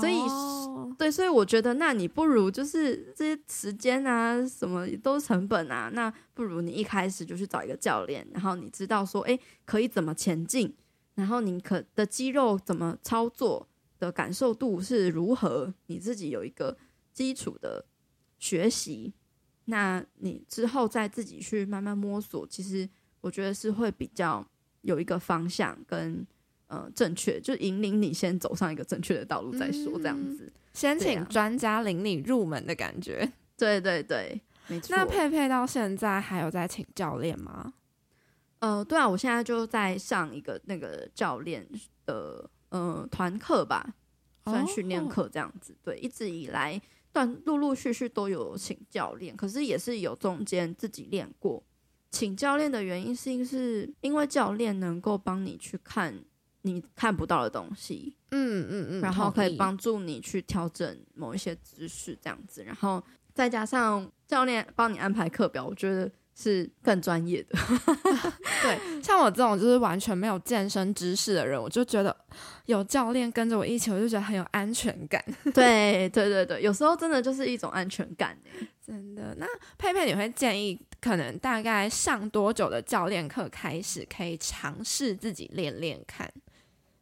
[0.00, 10.72] 所以，哦、对，所以我觉得，那你不如就是这些时间啊，什么都是成本啊，那不如你一开始就去找一个教练，然后你知道说，哎，可以怎么前进，
[11.16, 16.76] 然后你可的肌肉怎么操作的感受度是如何，你自己有一个
[17.12, 17.84] 基础的
[18.38, 19.12] 学习，
[19.64, 22.88] 那你之后再自己去慢慢摸索，其实
[23.20, 24.46] 我觉得是会比较
[24.82, 26.24] 有一个方向跟。
[26.68, 30.44] 呃，正确就引领你先走上一个正确的道路再说，这样子。
[30.44, 33.30] 嗯、先请专家领你入门的感觉。
[33.56, 34.94] 对对对，没错。
[34.94, 37.72] 那佩佩到现在还有在请教练吗？
[38.60, 41.66] 呃，对啊，我现在就在上一个那个教练
[42.04, 43.94] 的呃团课吧，
[44.44, 45.72] 算训练课这样子。
[45.72, 45.94] Oh.
[45.94, 46.80] 对，一直以来
[47.12, 51.62] 断陆陆续续都有请教练，可是也是有中间自己练过。
[52.10, 56.14] 请教练的原因是，是因为教练能够帮你去看
[56.62, 63.02] 你看不到的东西，嗯嗯嗯，然后可以帮助你去调整某一些姿势这样子，然后
[63.34, 66.10] 再加上教练帮你安排课表，我觉得。
[66.40, 67.58] 是更专业的，
[68.62, 72.16] 对，像我这种就是完全没有健身知识的人，我就觉得
[72.66, 75.20] 有教练跟着我一起，我就觉得很有安全感。
[75.52, 78.38] 对，对，对，对，有时候真的就是一种安全感，
[78.86, 79.34] 真的。
[79.36, 79.44] 那
[79.76, 86.32] 佩佩，你会建议可能大概上多久的教练课开始可以尝试自己练练看？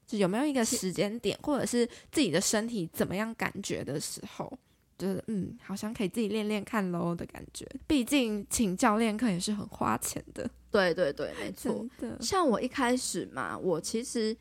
[0.07, 4.59] 就有没有一个时间点，或者是自己的身体怎么样感觉的时候？
[4.99, 7.69] 就是嗯，好像可以自己练练看喽的感觉。
[7.87, 10.49] 毕竟请教练课也是很花钱的。
[10.71, 11.87] 对对对，没错。
[12.19, 14.35] 像我一开始嘛，我其实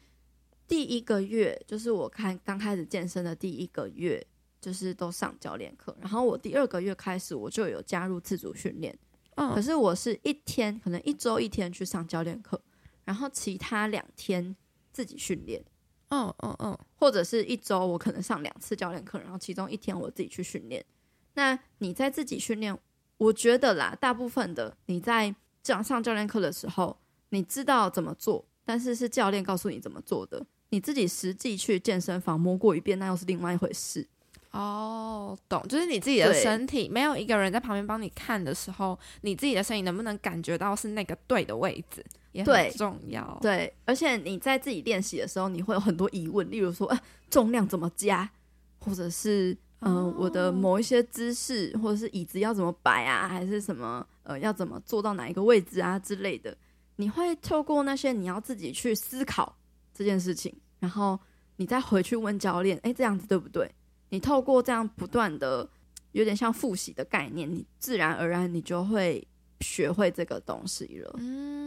[0.65, 4.25] 第一个月就是我看刚开始健身的第一个月，
[4.61, 5.93] 就是都上教练课。
[5.99, 8.97] 然后我第二个月开始，我就有加入自主训练。
[9.35, 9.53] 嗯。
[9.53, 12.61] 可是我是一天，可能一周一天去上教练课，
[13.03, 14.55] 然后其他两天
[14.95, 15.61] 自己训练。
[16.07, 20.85] 嗯嗯嗯，或者是一周我可能上两次教练课，然后其中一天我自己去训练。
[21.33, 22.77] 那你在自己训练，
[23.17, 26.95] 我觉得啦，大部分的你在这样上教练课的时候，
[27.29, 34.07] 你知道怎么做，但是是教练告诉你怎么做的，你自己实际去健身房摸过一遍，那又是另外一回事。
[34.51, 42.05] 哦，懂，就是你自己的身体没有一个人在旁边帮你看的时候，你自己的身体能不能感觉到是那个对的位置？
[42.35, 48.29] 也很重要，对，对，而且你在自己练习的时候，你会有很多疑问，例如说，呃，重量怎么加，
[48.77, 50.15] 或者是，嗯、呃，oh.
[50.17, 56.57] 我的某一些姿势，或者是椅子要怎么摆啊，还是什么，呃，要怎么坐到哪一个位置啊之类的，
[56.97, 59.57] 你会透过那些你要自己去思考
[59.93, 61.17] 这件事情，然后
[61.55, 63.73] 你再回去问教练，哎，这样子对不对？
[64.09, 65.65] 你透过这样不断的，
[66.11, 69.25] 有点像复习的概念，你自然而然你就会
[69.61, 71.64] 学会这个东西了，嗯。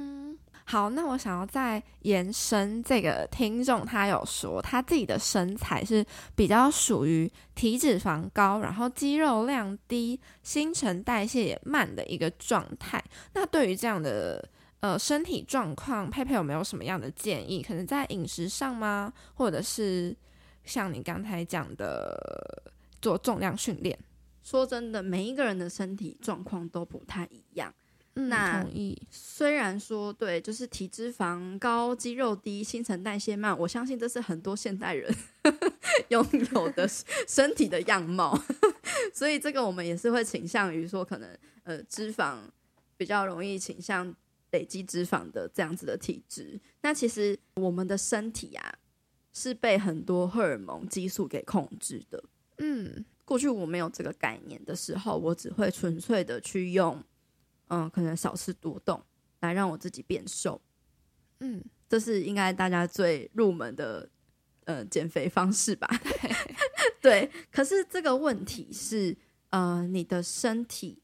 [0.70, 6.04] 好，那我想要再延伸这个听众，他有说他自己的身材是
[6.36, 13.02] 比较属于体脂肪高，然后肌肉量低，新陈代谢也慢的一个状态。
[13.32, 14.46] 那对于这样的
[14.80, 17.62] 呃身体状况，佩佩有没有什么样的建议？
[17.62, 19.10] 可能在饮食上吗？
[19.32, 20.14] 或者是
[20.64, 22.62] 像你刚才讲的
[23.00, 23.98] 做重量训练？
[24.42, 27.72] 说真的，每一个人的身体状况都不太一样。
[28.26, 29.00] 那同意。
[29.10, 35.14] 虽然说对，就是体脂肪高、肌肉低、新陈代谢慢，我相信这是很多现代人
[36.08, 36.88] 拥有的
[37.28, 38.38] 身体的样貌。
[39.14, 41.28] 所以这个我们也是会倾向于说，可能
[41.62, 42.38] 呃脂肪
[42.96, 44.14] 比较容易倾向
[44.50, 46.58] 累积脂肪的这样子的体质。
[46.82, 48.74] 那其实我们的身体啊，
[49.32, 52.22] 是被很多荷尔蒙激素给控制的。
[52.58, 57.02] 嗯，过去我没有这个概念的时候，我只会纯粹的去用。
[57.68, 59.02] 嗯，可能少吃多动
[59.40, 60.60] 来让我自己变瘦，
[61.40, 64.08] 嗯，这是应该大家最入门的
[64.64, 65.88] 呃减肥方式吧？
[67.00, 67.30] 对，对。
[67.50, 69.16] 可是这个问题是，
[69.50, 71.00] 呃，你的身体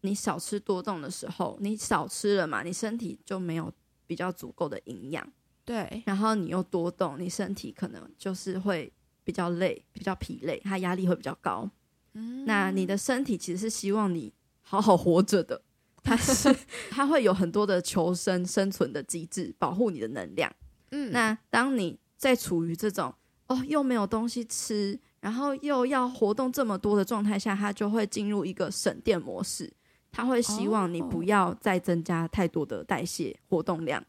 [0.00, 3.72] 你少吃多动的时候，你少吃了嘛，你身体就没有
[4.06, 5.32] 比较足够的营养，
[5.64, 6.02] 对。
[6.06, 8.92] 然后你又多动，你身体可能就是会
[9.24, 11.70] 比较累，比较疲累，它压力会比较高。
[12.14, 14.32] 嗯，那你的身体其实是希望你
[14.62, 15.62] 好好活着的。
[16.08, 16.56] 它是，
[16.90, 20.50] 它会有很多的求生、生存的机制，保护你的能量。
[20.90, 23.14] 嗯，那当你在处于这种
[23.48, 29.70] 哦，又没有东西吃，然后又要活动这么多的状态下，它就会进入一个省电模式。
[30.10, 34.02] 它会希望你不要再增加太多的代谢活动量，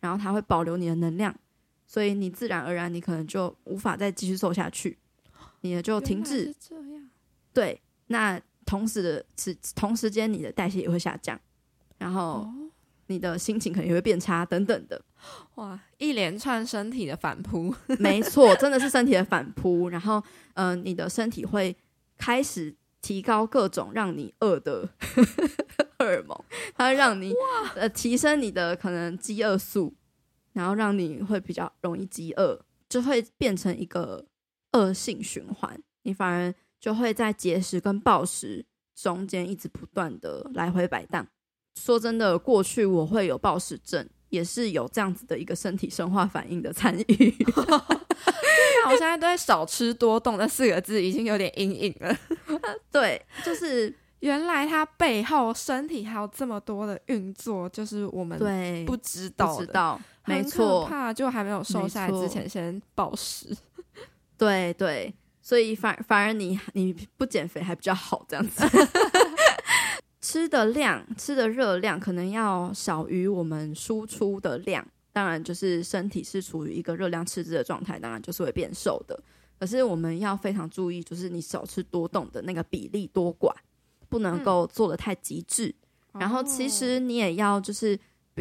[0.00, 1.34] 然后它会保留你的能量，
[1.86, 4.98] 所以你自然而然你可能就无法再继续瘦下去，
[5.62, 6.54] 你也就停滞。
[6.60, 7.10] 这样，
[7.52, 8.40] 对，那。
[8.66, 11.40] 同时的时同时间，你的代谢也会下降，
[11.98, 12.46] 然后
[13.06, 15.00] 你的心情可能也会变差，等等的。
[15.56, 19.88] 哇，一连串身体的反扑， 没错，真的是身体的反扑。
[19.88, 20.22] 然后，
[20.54, 21.76] 嗯、呃，你的身体会
[22.16, 24.88] 开始提高各种让你饿的
[25.98, 26.38] 荷尔蒙，
[26.74, 27.32] 它会让你
[27.74, 29.94] 呃提升你的可能饥饿素，
[30.52, 34.26] 然后让你会比较容易饥饿，就会变成一个
[34.72, 35.80] 恶性循环。
[36.02, 36.54] 你反而。
[36.78, 41.26] 就会在节食跟暴食中间一直不断的来回摆荡。
[41.76, 47.36] 说真的，过去我会有暴食症，也是有这样子的一个身体生化反应的参与。
[48.86, 52.16] 我现在对“少吃多动”那四个字已经有点阴影了。
[52.90, 63.56] 对，就是 原来它背后身体还有这么多的运作，就是我们对不知道知道，没错，怕，就还没有瘦下来之前先暴食。
[64.38, 65.12] 对对，
[65.42, 68.64] 所以反反而你你不减肥还比较好，这样子。
[70.26, 79.16] 吃的量，吃的热量可能要少于我们输出的量，当然就是身体是处于一个热量赤字的状态，当然就是会变瘦的。
[79.56, 83.54] 可是我们要非常注意，就是你少吃多动的那个比例多寡，
[84.08, 85.72] 不能够做的太极致。
[86.14, 87.96] 嗯、然后其实你也要就是，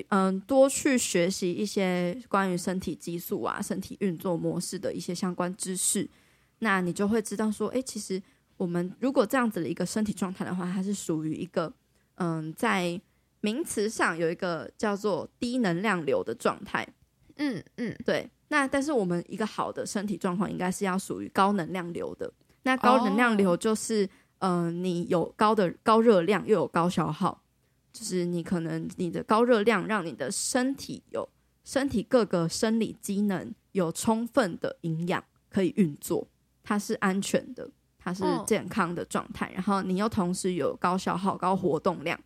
[0.09, 6.09] 嗯，多去学习一些关于身体激素啊、身体运作模式的一些相关知识，
[6.57, 8.19] 那你就会知道说，哎，其实。
[8.57, 11.71] 我们如果这样子的一个身体状态的话，它是属于一个
[12.15, 12.99] 嗯，在
[13.41, 16.87] 名词上有一个叫做低能量流的状态。
[17.35, 18.29] 嗯嗯，对。
[18.47, 22.31] 那但是我们一个好的身体状况应该是要属于高能量流的。
[22.63, 24.05] 那高能量流就是
[24.39, 27.41] 嗯、哦呃，你有高的高热量又有高消耗，
[27.91, 31.27] 就是你可能你的高热量让你的身体有
[31.63, 36.27] 身体各个生理机能有充分的营养可以运作，
[36.63, 37.69] 它是安全的。
[38.05, 42.17] 它是健康的状态，哦、然后你又同时有高消耗、高活动量，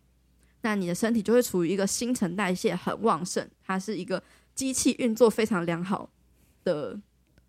[0.60, 4.22] 那你的身体就会处于一个新陈代谢很旺盛，它是一个
[4.54, 6.10] 机器运作非常良好
[6.64, 7.00] 的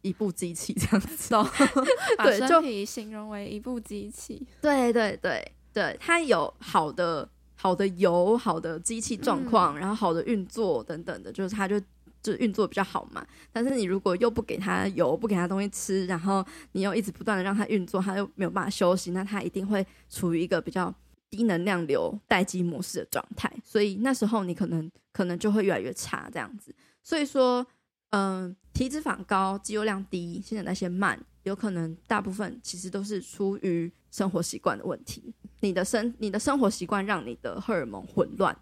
[0.02, 1.36] 一部机器，这样子。
[1.36, 1.46] 哦、
[2.24, 4.48] 对，就可以形容为一部机器。
[4.62, 7.28] 对对对对，它有好的
[7.58, 11.78] 好的油、好的机器状况，嗯、然后好的运作等等的，就是它就。
[12.22, 20.94] 就是运作比较好嘛，但是你如果又不给它油，不给它东西吃，然后你又一直不断的让它运作，它又没有办法休息，那它一定会处于一个比较
[21.30, 26.76] 低能量流待机模式的状态，所以那时候你可能可能就会越来越差这样子。
[27.02, 27.66] 所以说，
[28.12, 35.34] 嗯、体脂肪高、肌肉量低、新陈代谢慢，有可能大部分其实都是出于生活习惯的问题。
[35.62, 38.56] 你的生你的生活习惯让你的荷尔蒙混乱。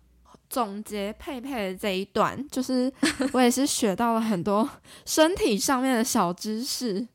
[0.50, 2.92] 总结佩佩的这一段，就是
[3.34, 4.68] 我也是学到了很多
[5.06, 7.08] 身体上面的小知识。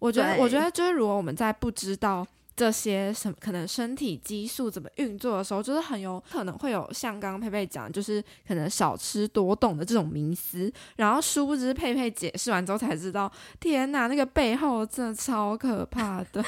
[0.00, 10.72] 我觉得，我觉得就是如果我们在不知道这些什么可能身体激素怎么运作的时候，就是很有可能会有像刚刚佩佩讲，就是可能少吃多动的这种迷思。
[10.96, 13.30] 然后殊不知佩佩解释完之后才知道，
[13.60, 16.44] 天哪，那个背后真的超可怕的。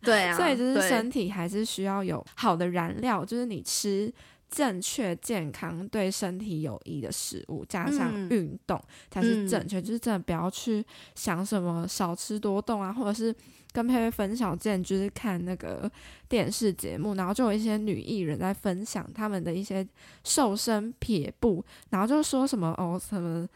[0.00, 4.12] 对啊，所以就是身体还是需要有好的燃料，就是你吃。
[4.50, 9.78] 正确、健康、对身体有益的食物，加上运动才是正确。
[9.78, 10.84] 嗯、就是真的不要去
[11.14, 13.34] 想什么少吃多动啊，或者是
[13.72, 15.90] 跟佩佩分享，之前就是看那个
[16.28, 19.86] 电视节目，然后就有一些女艺人在分享他们的一些
[20.24, 23.46] 瘦身撇步，然后就说什么哦什么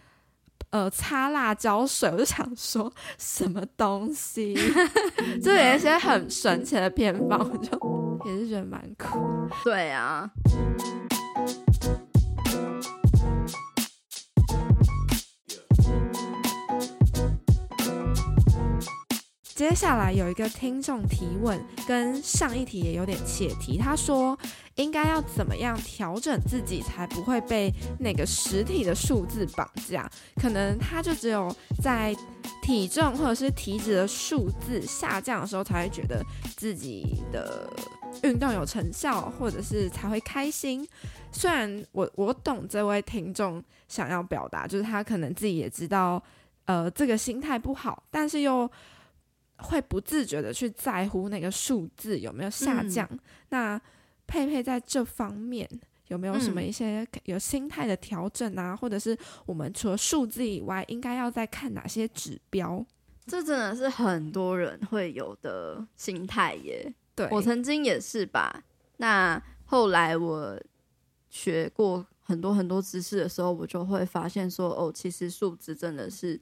[0.72, 4.54] 呃擦辣椒水，我就想说什么东西，
[5.42, 8.20] 就有一些很神奇的偏方，我就。
[8.24, 9.18] 也是觉得蛮酷，
[9.64, 10.30] 对啊。
[19.54, 23.76] 接下来有一个听众提问，跟上一题也有点切题。
[23.76, 24.38] 他说，
[24.76, 30.10] 应该要怎么样调整自己，才不会被那个实体的数字绑架？
[30.36, 32.14] 可能他就只有在
[32.62, 36.24] 体重或者是体脂的数字下降的时候，才会觉得
[36.56, 37.68] 自己的。
[38.24, 40.86] 运动有成效，或者是才会开心。
[41.32, 46.22] 虽然我我懂这位听众想要表达，就是他可能自己也知道，
[46.66, 48.70] 呃，这个心态不好，但是又
[49.56, 53.08] 会不自觉的去在乎那个数字有没有下降。
[53.10, 53.18] 嗯、
[53.48, 53.80] 那
[54.26, 55.68] 佩佩在这方面
[56.08, 58.72] 有没有什么一些有心态的调整啊？
[58.72, 59.16] 嗯、或者是
[59.46, 62.84] 我们除了数字以外，应该要再看哪些指标？
[63.26, 66.92] 这真的是很多人会有的心态耶。
[67.14, 68.64] 对，我曾经也是吧。
[68.96, 70.60] 那后来我
[71.30, 76.40] 学过很多很多知识的时候，我就会发现说，哦，其实数字真的是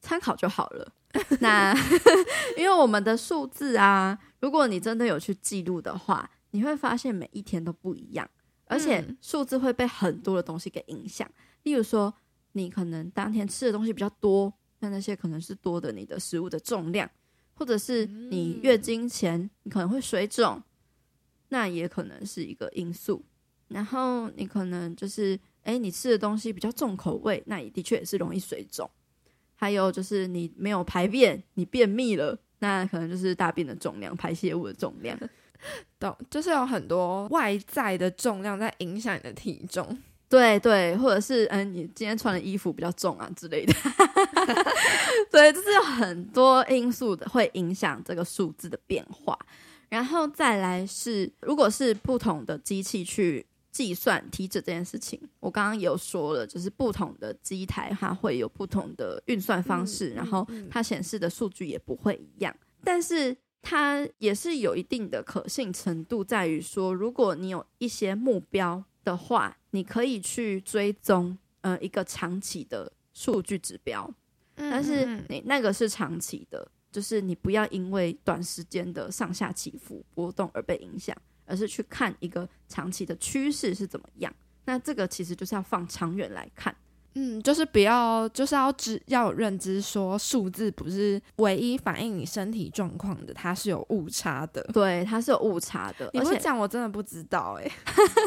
[0.00, 0.92] 参考就好了。
[1.40, 1.74] 那
[2.56, 8.30] 因为我们的数字啊，如果你真的有去记录的话，你会发现每一天都不一样，
[8.66, 11.30] 而且数字会被很多的东西给影响。
[11.64, 12.14] 例如说，
[12.52, 17.10] 你可能当天吃的东西比较多，那那些可能是多的你的食物的重量。
[17.54, 20.60] 或者是你月经前你可能会水肿，
[21.50, 23.22] 那也可能是一个因素。
[23.68, 28.90] 然后你可能就是，哎，你吃的东西比较重口味，那也的确也是容易水肿。
[29.54, 35.16] 还有就是你没有排便，你便秘了，那可能就是大便的重量、排泄物的重量。
[35.98, 39.98] 懂，就是有很多外在的重量在影响你的体重。
[40.28, 43.74] 对对，或者是嗯，你今天穿的衣服比较重啊之类的，
[45.30, 49.38] 对，就是有很多因素的会影响这个数字的变化。
[49.90, 62.56] 然后再来是，如果是不同的机器去计算体脂这件事情，我刚刚有说了，就是不同的机台它会有不同的运算方式，然后它显示的数据也不会一样。
[62.82, 74.12] 但是它也是有一定的可信程度，在于说，如果你有一些目标的话，你可以去追踪呃一个长期的数据指标，
[74.56, 84.34] 但是你那个是长期的，就是你不要因为短时间的上下起伏波动而被影响，而是去看一个长期的趋势是怎么样。
[84.64, 86.74] 那这个其实就是要放长远来看。
[87.14, 94.62] 嗯，就是不要，就是要知要有认知，说数字不是唯一反映你身体状况的，它是有误差的。
[94.72, 96.08] 对，它是有误差的。
[96.14, 97.72] 你会讲，我真的不知道哎、欸。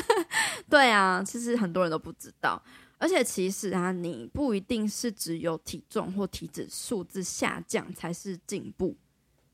[0.70, 2.62] 对啊，其实很多人都不知道。
[2.98, 8.96] 而且其实啊，你不一定是只有体重或体脂数字下降才是进步，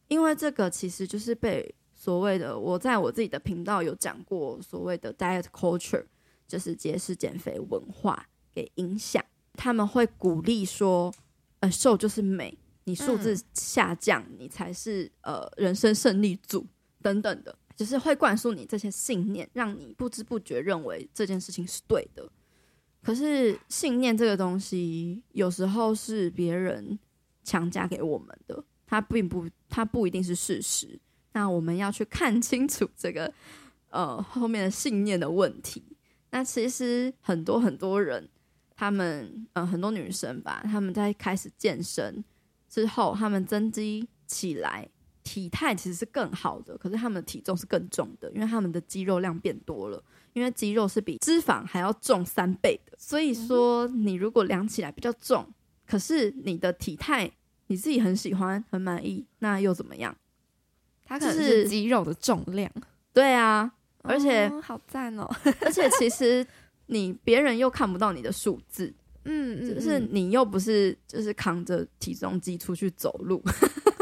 [0.08, 6.04] 因为这个其实就是被所谓的我在我自己的频道有讲过所谓的 diet culture，
[6.48, 8.28] 就是节食减肥文化。
[8.54, 9.24] 给影响，
[9.54, 11.14] 他们会鼓励说，
[11.60, 16.66] 呃，瘦就是美，你数字下降，你才是呃人生胜利组
[17.02, 22.30] 等等的，就是会灌输你这些信念，让你不知不觉认为这件事情是对的。
[23.02, 27.00] 可是信念这个东西，有时候是别人
[27.44, 31.00] 强加给我们的，它并不，它不一定是事实。
[31.34, 33.34] 那我们要去看清楚这个
[33.90, 35.84] 呃后面的信念的问题。
[36.32, 38.30] 那其实很多很多人。
[38.82, 42.24] 他们呃很多女生吧，他们在开始健身
[42.68, 44.90] 之后，他们增肌起来，
[45.24, 50.04] 体态其实是更好的，可是他们的体重是更重的，因为他们的肌肉量变多了，
[50.34, 52.94] 因为肌肉是比脂肪还要重三倍的。
[52.98, 55.48] 所以说，你如果量起来比较重，
[55.86, 57.30] 可是你的体态
[57.68, 60.18] 你自己很喜欢很满意，那又怎么样？
[61.06, 62.68] 它可能是肌肉的重量。
[63.14, 63.72] 对啊，
[64.02, 65.30] 而且、哦、好赞哦，
[65.62, 66.44] 而且其实。
[66.88, 68.94] 你别人又看不到你的数字，
[69.26, 73.42] 嗯，嗯，就是你又不是就是扛着体重机出去走路，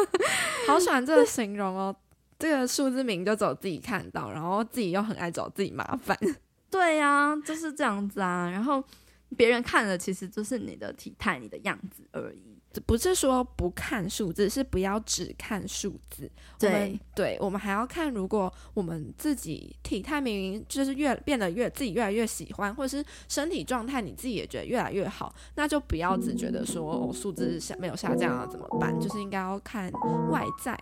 [0.68, 1.96] 好喜欢这个形容哦。
[2.38, 6.18] 这个数字名就只有自己看到，然后自己又很爱找自己麻烦。
[6.72, 8.50] 对呀、啊，就是这样子啊。
[8.50, 8.82] 然后
[9.36, 12.58] 别人看的其实就是你的体态、你的样子而已。
[12.86, 16.30] 不是说不看数字，是不要只看数字。
[16.60, 28.98] 对，对，我们还要看，如果我们自己体态明明就是越变得越自己越来越喜欢，或者是身体状态你自己也觉得越来越好，那就不要只觉得说哦，数字下没有下降啊怎么办？
[29.00, 29.92] 就是应该要看
[30.30, 30.78] 外在。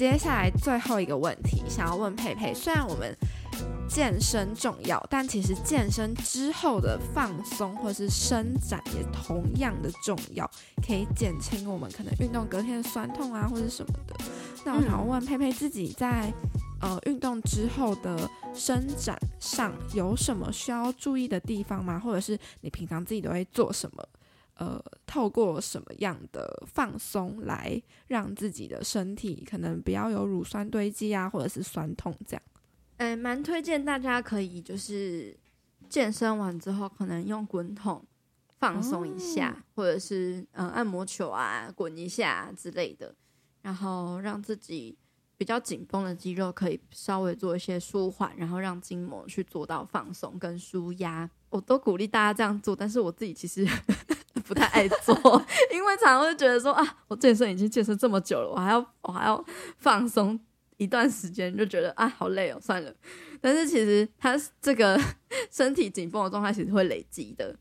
[0.00, 2.54] 接下来最后一个问题，想要问佩佩。
[2.54, 3.14] 虽然我们
[3.86, 10.50] 健身重要，但其实健身之后的放松或是伸展也同样的重要，
[10.82, 14.16] 可以减轻我们可能运动隔天的酸痛啊，或者什么的。
[14.64, 16.32] 那我想要问佩佩，自己在
[16.80, 21.98] 呃运动之后的伸展上有什么需要注意的地方吗？
[21.98, 24.02] 或者是你平常自己都会做什么？
[24.60, 32.42] 呃，透过什么样的放松来让自己的身体可能不要有乳酸堆积啊，或者是酸痛这样？
[32.98, 35.34] 嗯、欸，蛮推荐大家可以就是
[35.88, 38.04] 健身完之后，可能用滚筒
[38.58, 43.14] 放松一下，哦、或者是呃按摩球啊滚一下之类的，
[43.62, 44.94] 然后让自己
[45.38, 51.30] 比较紧绷的肌肉可以稍微做一些舒缓，然后让筋膜去做到放松跟舒压。
[51.48, 53.66] 我都鼓励大家这样做，但是我自己其实。
[54.50, 55.14] 不太爱做，
[55.72, 59.44] 因为常常会觉得说啊，我健身已经健身这么久了，我还要我还要
[59.78, 60.36] 放松
[60.76, 62.92] 一段时间，就觉得啊好累哦，算了。
[63.40, 65.00] 但是其实他这个
[65.52, 67.54] 身体紧绷的状态其实会累积的，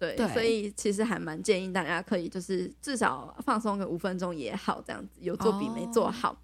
[0.00, 6.32] 对，对，所以其实还蛮建议大家可以就是至少放松个五分钟也好，这样子有做比没做好。
[6.32, 6.36] 哦、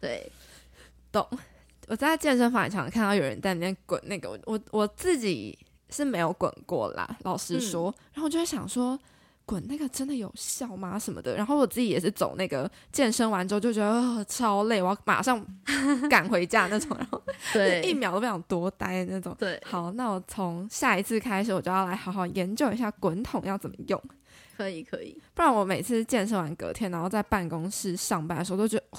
[0.00, 0.28] 对，
[1.12, 1.24] 懂。
[1.86, 5.56] 我在健身房也常常看到有人在里面滚那个，我我自己
[5.90, 8.98] 是没有滚过啦，老实说，嗯、然后我就会想说。
[9.46, 10.98] 滚那个真的有效吗？
[10.98, 11.36] 什么的？
[11.36, 15.44] 然后我自己也是走那个健身完之后就觉得、呃、超累，我要马上
[16.08, 17.22] 赶回家那种，然后
[17.52, 19.34] 对一秒都不想多待那种。
[19.38, 24.02] 对，好，那我从下一次开始我就要来好好研究一下滚筒要怎么用。
[24.56, 28.84] 可以可以，不然我每次健身完隔天，然后在办公室上班的时候都觉得。
[28.90, 28.98] 哦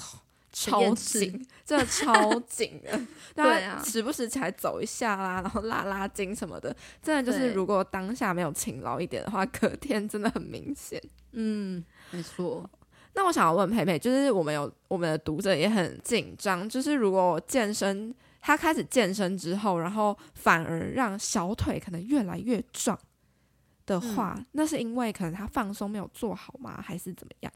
[0.52, 2.98] 超紧，真的超紧的。
[3.34, 11.00] 对啊，时不时起来走一下啦，然后拉拉筋什么的，真的就是如果当下没有勤劳一点的话，隔天真的很明显。
[11.32, 12.68] 嗯，没错。
[13.14, 22.98] 那我想要问佩佩，就是我们有我们的读者也很紧张，就是如果健身，他开始健身之后，然后反而让小腿可能越来越壮，
[23.86, 26.78] 的话，嗯、那是因为可能他放松没有做好吗？
[26.82, 27.52] 还是怎么样？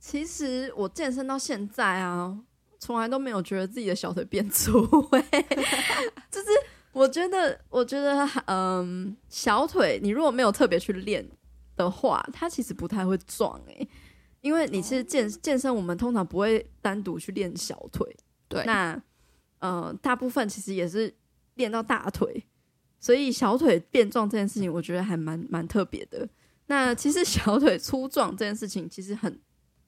[0.00, 2.36] 其实我健身到现在啊，
[2.78, 4.72] 从来都没有觉得自己的小腿变粗，
[6.30, 6.48] 就是
[6.92, 11.28] 我觉得，我觉得，嗯，小腿你如果没有特别去练
[11.76, 13.88] 的话，它其实不太会壮诶、欸，
[14.40, 18.16] 因为你其实健健身，我们通常不会单独去练小腿，
[18.48, 19.00] 对，那
[19.58, 21.14] 呃，大部分其实也是
[21.56, 22.46] 练到大腿。
[22.98, 26.28] 所以小腿变壮这件事情，我觉得还蛮蛮特别的。
[26.66, 29.40] 那其实小腿粗壮这件事情，其实很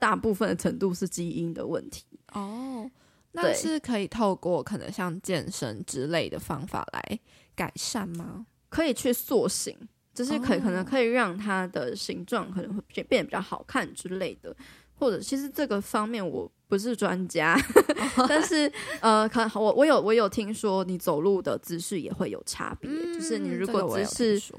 [0.02, 2.90] 大部分的程度是基因的问题哦。
[3.30, 7.20] 那是可以透过可能像健身之类的方法来
[7.54, 8.44] 改善吗？
[8.68, 9.78] 可以去塑形，
[10.12, 14.54] 就是可可能可以让它的形状可能会变变得比较好看之类的。
[14.94, 17.56] 或者其实这个方面我不是专家，
[18.28, 24.04] 但是呃，可我我有我有听说，你走路的姿势也会有差别，嗯、就是你如果姿
[24.38, 24.52] 势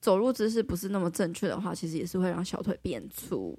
[0.00, 3.58] 走路姿势不是那么正确的话，其实也是会让小腿变粗。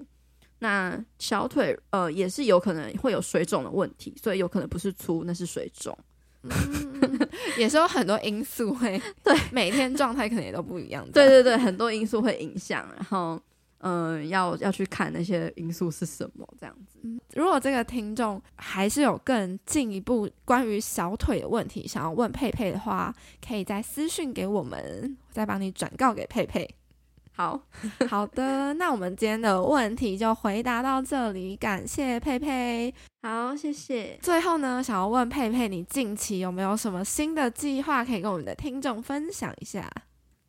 [0.59, 5.97] 那小腿呃也是有可能会有水肿的问题，所以有可能不是粗，那是水肿。
[6.43, 6.51] 嗯、
[7.57, 11.03] 也是有很多因素会对每天状态可能也都不一样。
[11.11, 13.41] 对对对，很多因素会影响，然后。
[13.79, 16.97] 嗯，要要去看那些因素是什么这样子。
[17.35, 23.13] 如果这个听众还是有更进一步关于小腿的问题想要问佩佩的话，
[23.47, 26.67] 可以再私讯给我们，再帮你转告给佩佩。
[27.35, 27.61] 好
[28.09, 32.93] 好的，那我们今天的问题就回答到这里，感谢佩佩。
[33.21, 34.17] 好，谢谢。
[34.21, 39.89] 最后呢，想要问佩佩，你近期有没有什么新的计划可以跟我们的听众分享一下？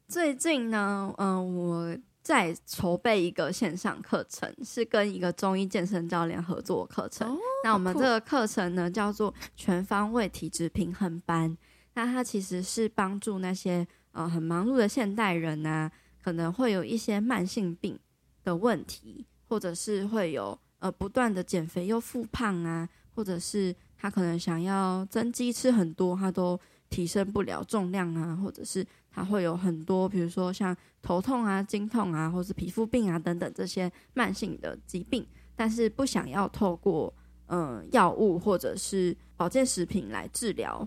[0.08, 1.96] 最近呢，嗯，我。
[2.26, 7.32] 在筹备一个线上课程，是跟一个中医健身教练合作的课程。
[7.32, 11.56] 哦、那我们这个课程呢，叫做全方位体质平衡班。
[11.94, 15.88] 那它其实是帮助那些呃很忙碌的现代人啊，
[16.26, 17.96] 可能会有一些慢性病
[18.42, 26.58] 的问题，或者是会有呃不断的减肥又复胖啊，或者是他可能想要增肌吃很多，他都
[26.90, 28.84] 提升不了重量啊，或者是。
[29.08, 37.14] 他会有很多，比如说像头痛啊、经痛啊，或是皮肤病啊等等这些慢性的疾病，但是不想要透过
[37.46, 40.86] 嗯药物或者是保健食品来治疗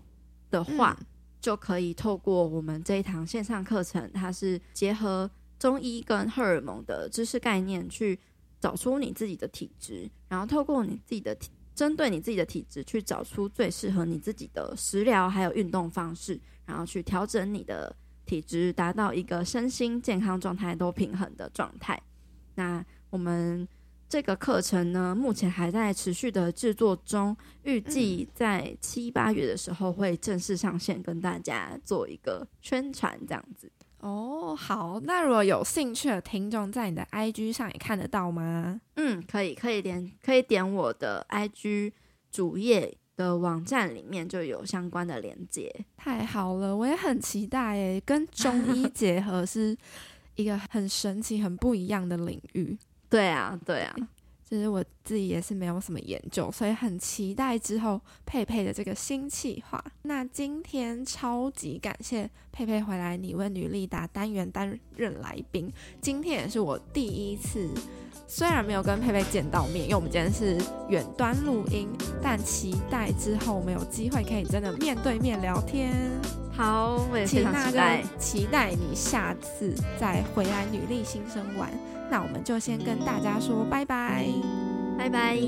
[0.52, 1.06] 的话，嗯、
[1.40, 8.20] 就可以透过我们这一堂线上课程，它是结合中医跟荷尔蒙的知识概念，去
[8.60, 17.96] 找出你自己的体质，然后透过你自己的体，针对你自己的体质去找出最适合你自己的食疗还有运动方式，然后去调整你的。
[18.26, 22.00] 体质达到一个身心健康状态都平衡的状态。
[22.54, 23.68] 那我们
[24.10, 33.72] 这个课程呢，目前还在持续的制作中，预计在七八月的时候会正式上线，跟大家做一个宣传，这样子。
[34.00, 38.82] 哦，好，那如果有兴趣的听众，在你的 IG 上也看得到吗？
[38.96, 41.94] 嗯，可以，可以点，可以点我的 IG
[42.32, 42.98] 主页。
[43.20, 49.76] 的网站里面就有相关的连接，太好了，我也很期待诶，跟中医 结合是
[50.36, 52.78] 一个很神奇、很不一样的领域。
[53.10, 53.96] 对啊，对啊，
[54.48, 59.84] 其实我自己也是没有什么研究，所以很期待之后佩佩的这个新企划。
[60.04, 67.70] 那今天超级感谢佩佩回来，你问女力达单元担任来宾，今天也是我第一次。
[68.32, 70.56] 虽然没有跟佩佩见到面，因为我们今天是
[70.88, 71.90] 远端录音，
[72.22, 75.92] 但期待之后我们有机会可以真的面对面聊天。
[76.52, 81.72] 好，我也非常期待，期待你下次再回来女力新生玩。
[82.10, 84.26] 那我们就先跟大家说拜拜。
[84.98, 85.40] 拜拜。